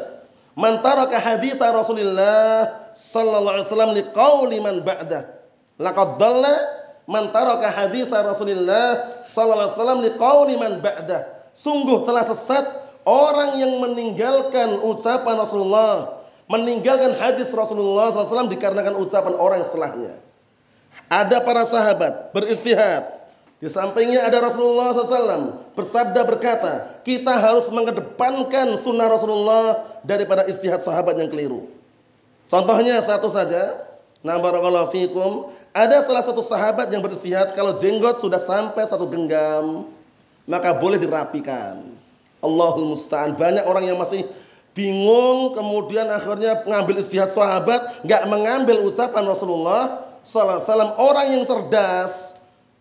Man 0.59 0.83
Rasulillah 0.83 2.91
sallallahu 2.99 3.55
alaihi 3.55 3.67
wasallam 3.71 3.93
liqauli 3.95 4.59
man 4.59 4.83
ba'dah. 4.83 5.23
Laqad 5.79 6.19
dalla 6.19 6.55
man 7.07 7.31
taraka 7.31 7.71
haditha 7.71 8.27
Rasulillah 8.27 9.23
sallallahu 9.23 9.71
alaihi 9.71 9.79
wasallam 9.79 10.01
liqauli 10.03 10.55
man 10.59 10.83
ba'dah. 10.83 11.55
Sungguh 11.55 12.03
telah 12.03 12.27
sesat 12.27 12.67
orang 13.07 13.63
yang 13.63 13.79
meninggalkan 13.79 14.83
ucapan 14.83 15.39
Rasulullah, 15.39 16.27
meninggalkan 16.51 17.15
hadis 17.19 17.51
Rasulullah 17.55 18.11
SAW 18.11 18.51
dikarenakan 18.51 18.99
ucapan 18.99 19.35
orang 19.39 19.63
setelahnya. 19.63 20.19
Ada 21.07 21.39
para 21.39 21.63
sahabat 21.63 22.35
beristihad, 22.35 23.07
di 23.59 23.67
sampingnya 23.67 24.23
ada 24.23 24.39
Rasulullah 24.39 24.95
SAW 24.95 25.75
bersabda 25.75 26.23
berkata, 26.23 27.03
kita 27.03 27.35
harus 27.35 27.67
mengedepankan 27.75 28.79
sunnah 28.79 29.11
Rasulullah 29.11 29.83
daripada 30.07 30.47
istihad 30.47 30.79
sahabat 30.79 31.19
yang 31.19 31.27
keliru. 31.27 31.67
Contohnya 32.47 33.03
satu 33.03 33.27
saja, 33.27 33.83
nah 34.23 34.39
barakallahu 34.39 34.95
fikum, 34.95 35.51
ada 35.75 35.99
salah 36.07 36.23
satu 36.23 36.39
sahabat 36.39 36.87
yang 36.95 37.03
beristihad 37.03 37.51
kalau 37.59 37.75
jenggot 37.75 38.23
sudah 38.23 38.39
sampai 38.39 38.87
satu 38.87 39.11
genggam, 39.11 39.91
maka 40.47 40.71
boleh 40.79 41.03
dirapikan. 41.03 41.83
Allahul 42.39 42.95
musta'an. 42.95 43.35
Banyak 43.35 43.67
orang 43.67 43.91
yang 43.91 43.99
masih 43.99 44.23
bingung 44.71 45.59
kemudian 45.59 46.07
akhirnya 46.07 46.63
mengambil 46.63 47.03
istihad 47.03 47.35
sahabat, 47.35 48.07
nggak 48.07 48.23
mengambil 48.31 48.87
ucapan 48.87 49.27
Rasulullah 49.27 50.07
alaihi 50.23 50.63
wasallam. 50.63 50.91
Orang 50.95 51.27
yang 51.35 51.43
cerdas 51.43 52.38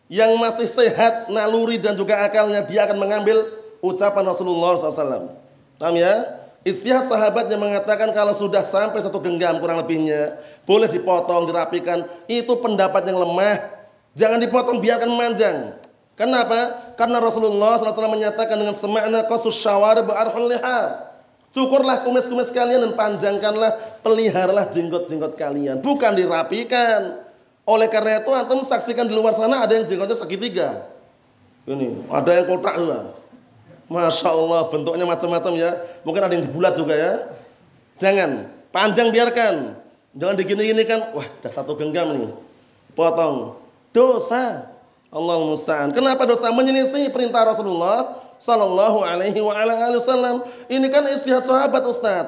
yang 0.08 0.36
masih 0.40 0.68
sehat 0.68 1.28
naluri 1.28 1.76
dan 1.80 1.96
juga 1.96 2.24
akalnya 2.24 2.64
dia 2.64 2.88
akan 2.88 2.98
mengambil 3.00 3.44
ucapan 3.84 4.24
Rasulullah 4.24 4.76
SAW. 4.80 5.36
Paham 5.78 5.96
ya? 5.96 6.38
Istihad 6.68 7.08
sahabat 7.08 7.48
yang 7.48 7.64
mengatakan 7.64 8.12
kalau 8.12 8.36
sudah 8.36 8.60
sampai 8.60 9.00
satu 9.00 9.24
genggam 9.24 9.56
kurang 9.64 9.80
lebihnya 9.80 10.36
boleh 10.68 10.92
dipotong, 10.92 11.48
dirapikan. 11.48 12.04
Itu 12.28 12.60
pendapat 12.60 13.08
yang 13.08 13.24
lemah. 13.24 13.78
Jangan 14.18 14.40
dipotong, 14.44 14.84
biarkan 14.84 15.08
memanjang. 15.08 15.80
Kenapa? 16.18 16.92
Karena 16.98 17.22
Rasulullah 17.22 17.78
SAW 17.78 18.10
menyatakan 18.10 18.58
dengan 18.58 18.74
semakna 18.74 19.24
qasus 19.30 19.54
syawar 19.54 20.02
ba'arhul 20.02 20.50
lihar. 20.50 21.08
Cukurlah 21.54 22.04
kumis-kumis 22.04 22.52
kalian 22.52 22.84
dan 22.90 22.94
panjangkanlah, 22.98 24.02
peliharalah 24.02 24.68
jenggot-jenggot 24.74 25.38
kalian. 25.40 25.80
Bukan 25.80 26.18
dirapikan. 26.18 27.27
Oleh 27.68 27.92
karena 27.92 28.24
itu 28.24 28.32
antum 28.32 28.64
saksikan 28.64 29.04
di 29.04 29.14
luar 29.14 29.36
sana 29.36 29.68
ada 29.68 29.76
yang 29.76 29.84
jenggotnya 29.84 30.16
segitiga. 30.16 30.88
Ini, 31.68 32.08
ada 32.08 32.32
yang 32.32 32.48
kotak 32.48 32.80
juga. 32.80 33.12
Masya 33.92 34.32
Allah 34.32 34.72
bentuknya 34.72 35.04
macam-macam 35.04 35.52
ya. 35.60 35.76
Mungkin 36.08 36.22
ada 36.24 36.32
yang 36.32 36.48
dibulat 36.48 36.80
juga 36.80 36.96
ya. 36.96 37.14
Jangan, 38.00 38.48
panjang 38.72 39.12
biarkan. 39.12 39.76
Jangan 40.16 40.36
digini-gini 40.40 40.88
kan, 40.88 41.12
wah 41.12 41.28
dah 41.44 41.52
satu 41.52 41.76
genggam 41.76 42.16
nih. 42.16 42.32
Potong. 42.96 43.60
Dosa. 43.92 44.72
Allah 45.12 45.36
musta'an. 45.40 45.92
Kenapa 45.92 46.24
dosa? 46.24 46.52
Menyelisih 46.52 47.12
perintah 47.12 47.48
Rasulullah 47.48 48.16
sallallahu 48.40 49.04
alaihi 49.04 49.40
wa 49.40 49.56
ala 49.56 49.92
wasallam. 49.92 50.44
Ini 50.72 50.88
kan 50.88 51.04
istihad 51.12 51.44
sahabat 51.44 51.84
Ustaz. 51.88 52.28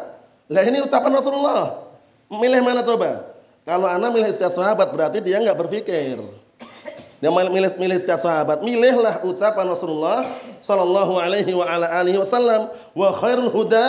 Lah 0.52 0.64
ini 0.64 0.84
ucapan 0.84 1.12
Rasulullah. 1.16 1.92
Milih 2.28 2.64
mana 2.64 2.84
coba? 2.84 3.29
Kalau 3.70 3.86
anak 3.86 4.10
milih 4.18 4.34
setiap 4.34 4.50
sahabat 4.50 4.90
berarti 4.90 5.22
dia 5.22 5.38
nggak 5.38 5.54
berpikir. 5.54 6.18
Dia 7.22 7.30
milih 7.30 7.70
milih 7.78 7.98
setiap 8.02 8.18
sahabat. 8.18 8.66
Milihlah 8.66 9.22
ucapan 9.22 9.70
Rasulullah 9.70 10.26
sallallahu 10.58 11.22
alaihi 11.22 11.54
wa 11.54 11.70
wasallam 12.18 12.74
wa 12.98 13.14
khairul 13.14 13.54
huda 13.54 13.86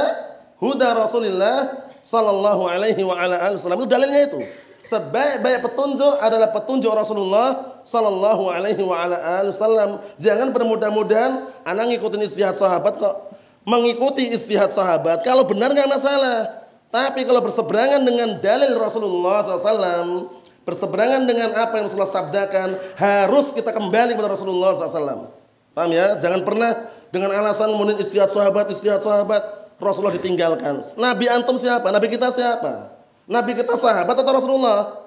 huda 0.60 0.88
Rasulillah 1.00 1.88
sallallahu 2.04 2.68
alaihi 2.68 3.00
wa 3.00 3.16
ala 3.16 3.56
wasallam. 3.56 3.80
Itu 3.80 3.88
dalilnya 3.88 4.28
itu. 4.28 4.44
Sebaik-baik 4.84 5.64
petunjuk 5.64 6.12
adalah 6.20 6.52
petunjuk 6.52 6.92
Rasulullah 6.92 7.80
sallallahu 7.80 8.52
alaihi 8.52 8.84
wa 8.84 9.08
wasallam. 9.48 10.04
Jangan 10.20 10.52
bermudah-mudahan 10.52 11.48
anak 11.64 11.96
ngikutin 11.96 12.28
istihad 12.28 12.52
sahabat 12.60 13.00
kok. 13.00 13.32
Mengikuti 13.64 14.28
istihad 14.28 14.68
sahabat 14.68 15.24
kalau 15.24 15.48
benar 15.48 15.72
nggak 15.72 15.88
masalah. 15.88 16.59
Tapi 16.90 17.22
kalau 17.22 17.38
berseberangan 17.38 18.02
dengan 18.02 18.42
dalil 18.42 18.74
Rasulullah 18.74 19.46
SAW, 19.46 20.26
berseberangan 20.66 21.22
dengan 21.22 21.54
apa 21.54 21.78
yang 21.78 21.86
Rasulullah 21.86 22.10
sabdakan, 22.10 22.74
harus 22.98 23.54
kita 23.54 23.70
kembali 23.70 24.18
kepada 24.18 24.34
Rasulullah 24.34 24.74
SAW. 24.74 25.30
Paham 25.70 25.90
ya? 25.94 26.18
Jangan 26.18 26.42
pernah 26.42 26.74
dengan 27.14 27.30
alasan 27.30 27.70
kemudian 27.70 27.98
istihad 28.02 28.30
sahabat, 28.34 28.66
istihad 28.74 28.98
sahabat, 28.98 29.70
Rasulullah 29.78 30.18
ditinggalkan. 30.18 30.82
Nabi 30.98 31.30
antum 31.30 31.54
siapa? 31.54 31.94
Nabi 31.94 32.10
kita 32.10 32.34
siapa? 32.34 32.90
Nabi 33.30 33.54
kita 33.54 33.78
sahabat 33.78 34.18
atau 34.18 34.32
Rasulullah? 34.34 34.98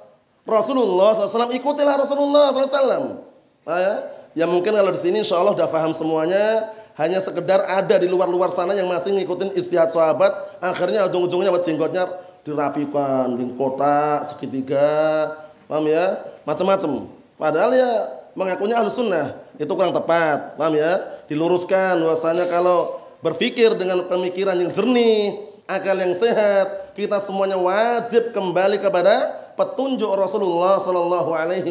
Rasulullah 0.44 1.16
SAW 1.20 1.52
ikutilah 1.52 1.96
Rasulullah 2.00 2.52
SAW. 2.52 3.24
Ya? 3.64 3.94
ya 4.36 4.46
mungkin 4.48 4.76
kalau 4.76 4.92
di 4.92 5.00
sini 5.00 5.24
insya 5.24 5.40
Allah 5.40 5.56
sudah 5.56 5.70
paham 5.72 5.92
semuanya 5.96 6.68
hanya 6.94 7.18
sekedar 7.18 7.66
ada 7.66 7.96
di 7.98 8.06
luar-luar 8.06 8.54
sana 8.54 8.78
yang 8.78 8.86
masih 8.86 9.18
ngikutin 9.18 9.58
istihad 9.58 9.90
sahabat, 9.90 10.62
akhirnya 10.62 11.10
ujung-ujungnya 11.10 11.50
buat 11.50 11.66
jenggotnya 11.66 12.06
dirapikan, 12.46 13.34
di 13.34 13.50
kotak, 13.58 14.30
segitiga, 14.30 15.34
paham 15.66 15.90
ya? 15.90 16.22
Macam-macam. 16.46 17.10
Padahal 17.40 17.72
ya 17.74 17.92
mengakunya 18.38 18.78
ahlu 18.78 18.94
sunnah, 18.94 19.34
itu 19.58 19.70
kurang 19.74 19.96
tepat, 19.96 20.54
paham 20.54 20.78
ya? 20.78 21.02
Diluruskan 21.26 21.98
bahwasanya 21.98 22.46
kalau 22.46 23.02
berpikir 23.26 23.74
dengan 23.74 24.06
pemikiran 24.06 24.54
yang 24.60 24.70
jernih, 24.70 25.40
akal 25.66 25.98
yang 25.98 26.14
sehat, 26.14 26.94
kita 26.94 27.18
semuanya 27.18 27.58
wajib 27.58 28.36
kembali 28.36 28.78
kepada 28.78 29.44
petunjuk 29.58 30.10
Rasulullah 30.14 30.78
sallallahu 30.78 31.32
alaihi 31.34 31.70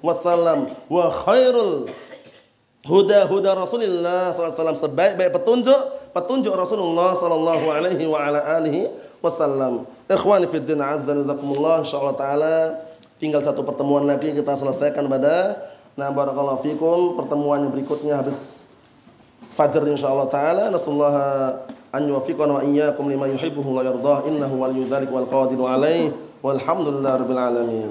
wasallam 0.00 0.72
wa 0.88 1.06
khairul 1.08 1.88
huda-huda 2.84 3.52
Rasulullah 3.56 4.32
SAW 4.32 4.76
sebaik-baik 4.76 5.36
petunjuk 5.36 5.80
petunjuk 6.16 6.52
Rasulullah 6.56 7.12
sallallahu 7.12 7.66
alaihi 7.70 8.04
wa 8.08 8.18
ala 8.18 8.40
alihi 8.60 8.88
wasallam. 9.20 9.84
Ikhwani 10.08 10.48
fi 10.48 10.58
din 10.58 10.80
azza 10.80 11.12
jazakumullah. 11.12 11.84
Insyaallah 11.84 12.16
taala 12.16 12.54
tinggal 13.20 13.44
satu 13.44 13.62
pertemuan 13.62 14.08
lagi 14.08 14.32
kita 14.32 14.56
selesaikan 14.56 15.06
pada 15.06 15.60
nah 15.98 16.08
barakallahu 16.08 16.64
fikum 16.64 17.18
pertemuan 17.18 17.66
yang 17.66 17.72
berikutnya 17.74 18.14
habis 18.16 18.70
fajar 19.52 19.84
insyaallah 19.84 20.28
taala. 20.32 20.72
Nasallahu 20.72 21.20
an 21.92 22.02
yuwaffiqana 22.06 22.52
wa 22.58 22.62
iyyakum 22.64 23.12
lima 23.12 23.28
yuhibbuhu 23.28 23.76
wa 23.76 23.84
yardah. 23.84 24.24
Innahu 24.24 24.54
waliyyu 24.64 24.88
dzalik 24.88 25.12
wal 25.12 25.28
qadiru 25.28 25.68
alaihi. 25.68 26.16
Walhamdulillahirabbil 26.40 27.36
alamin. 27.36 27.90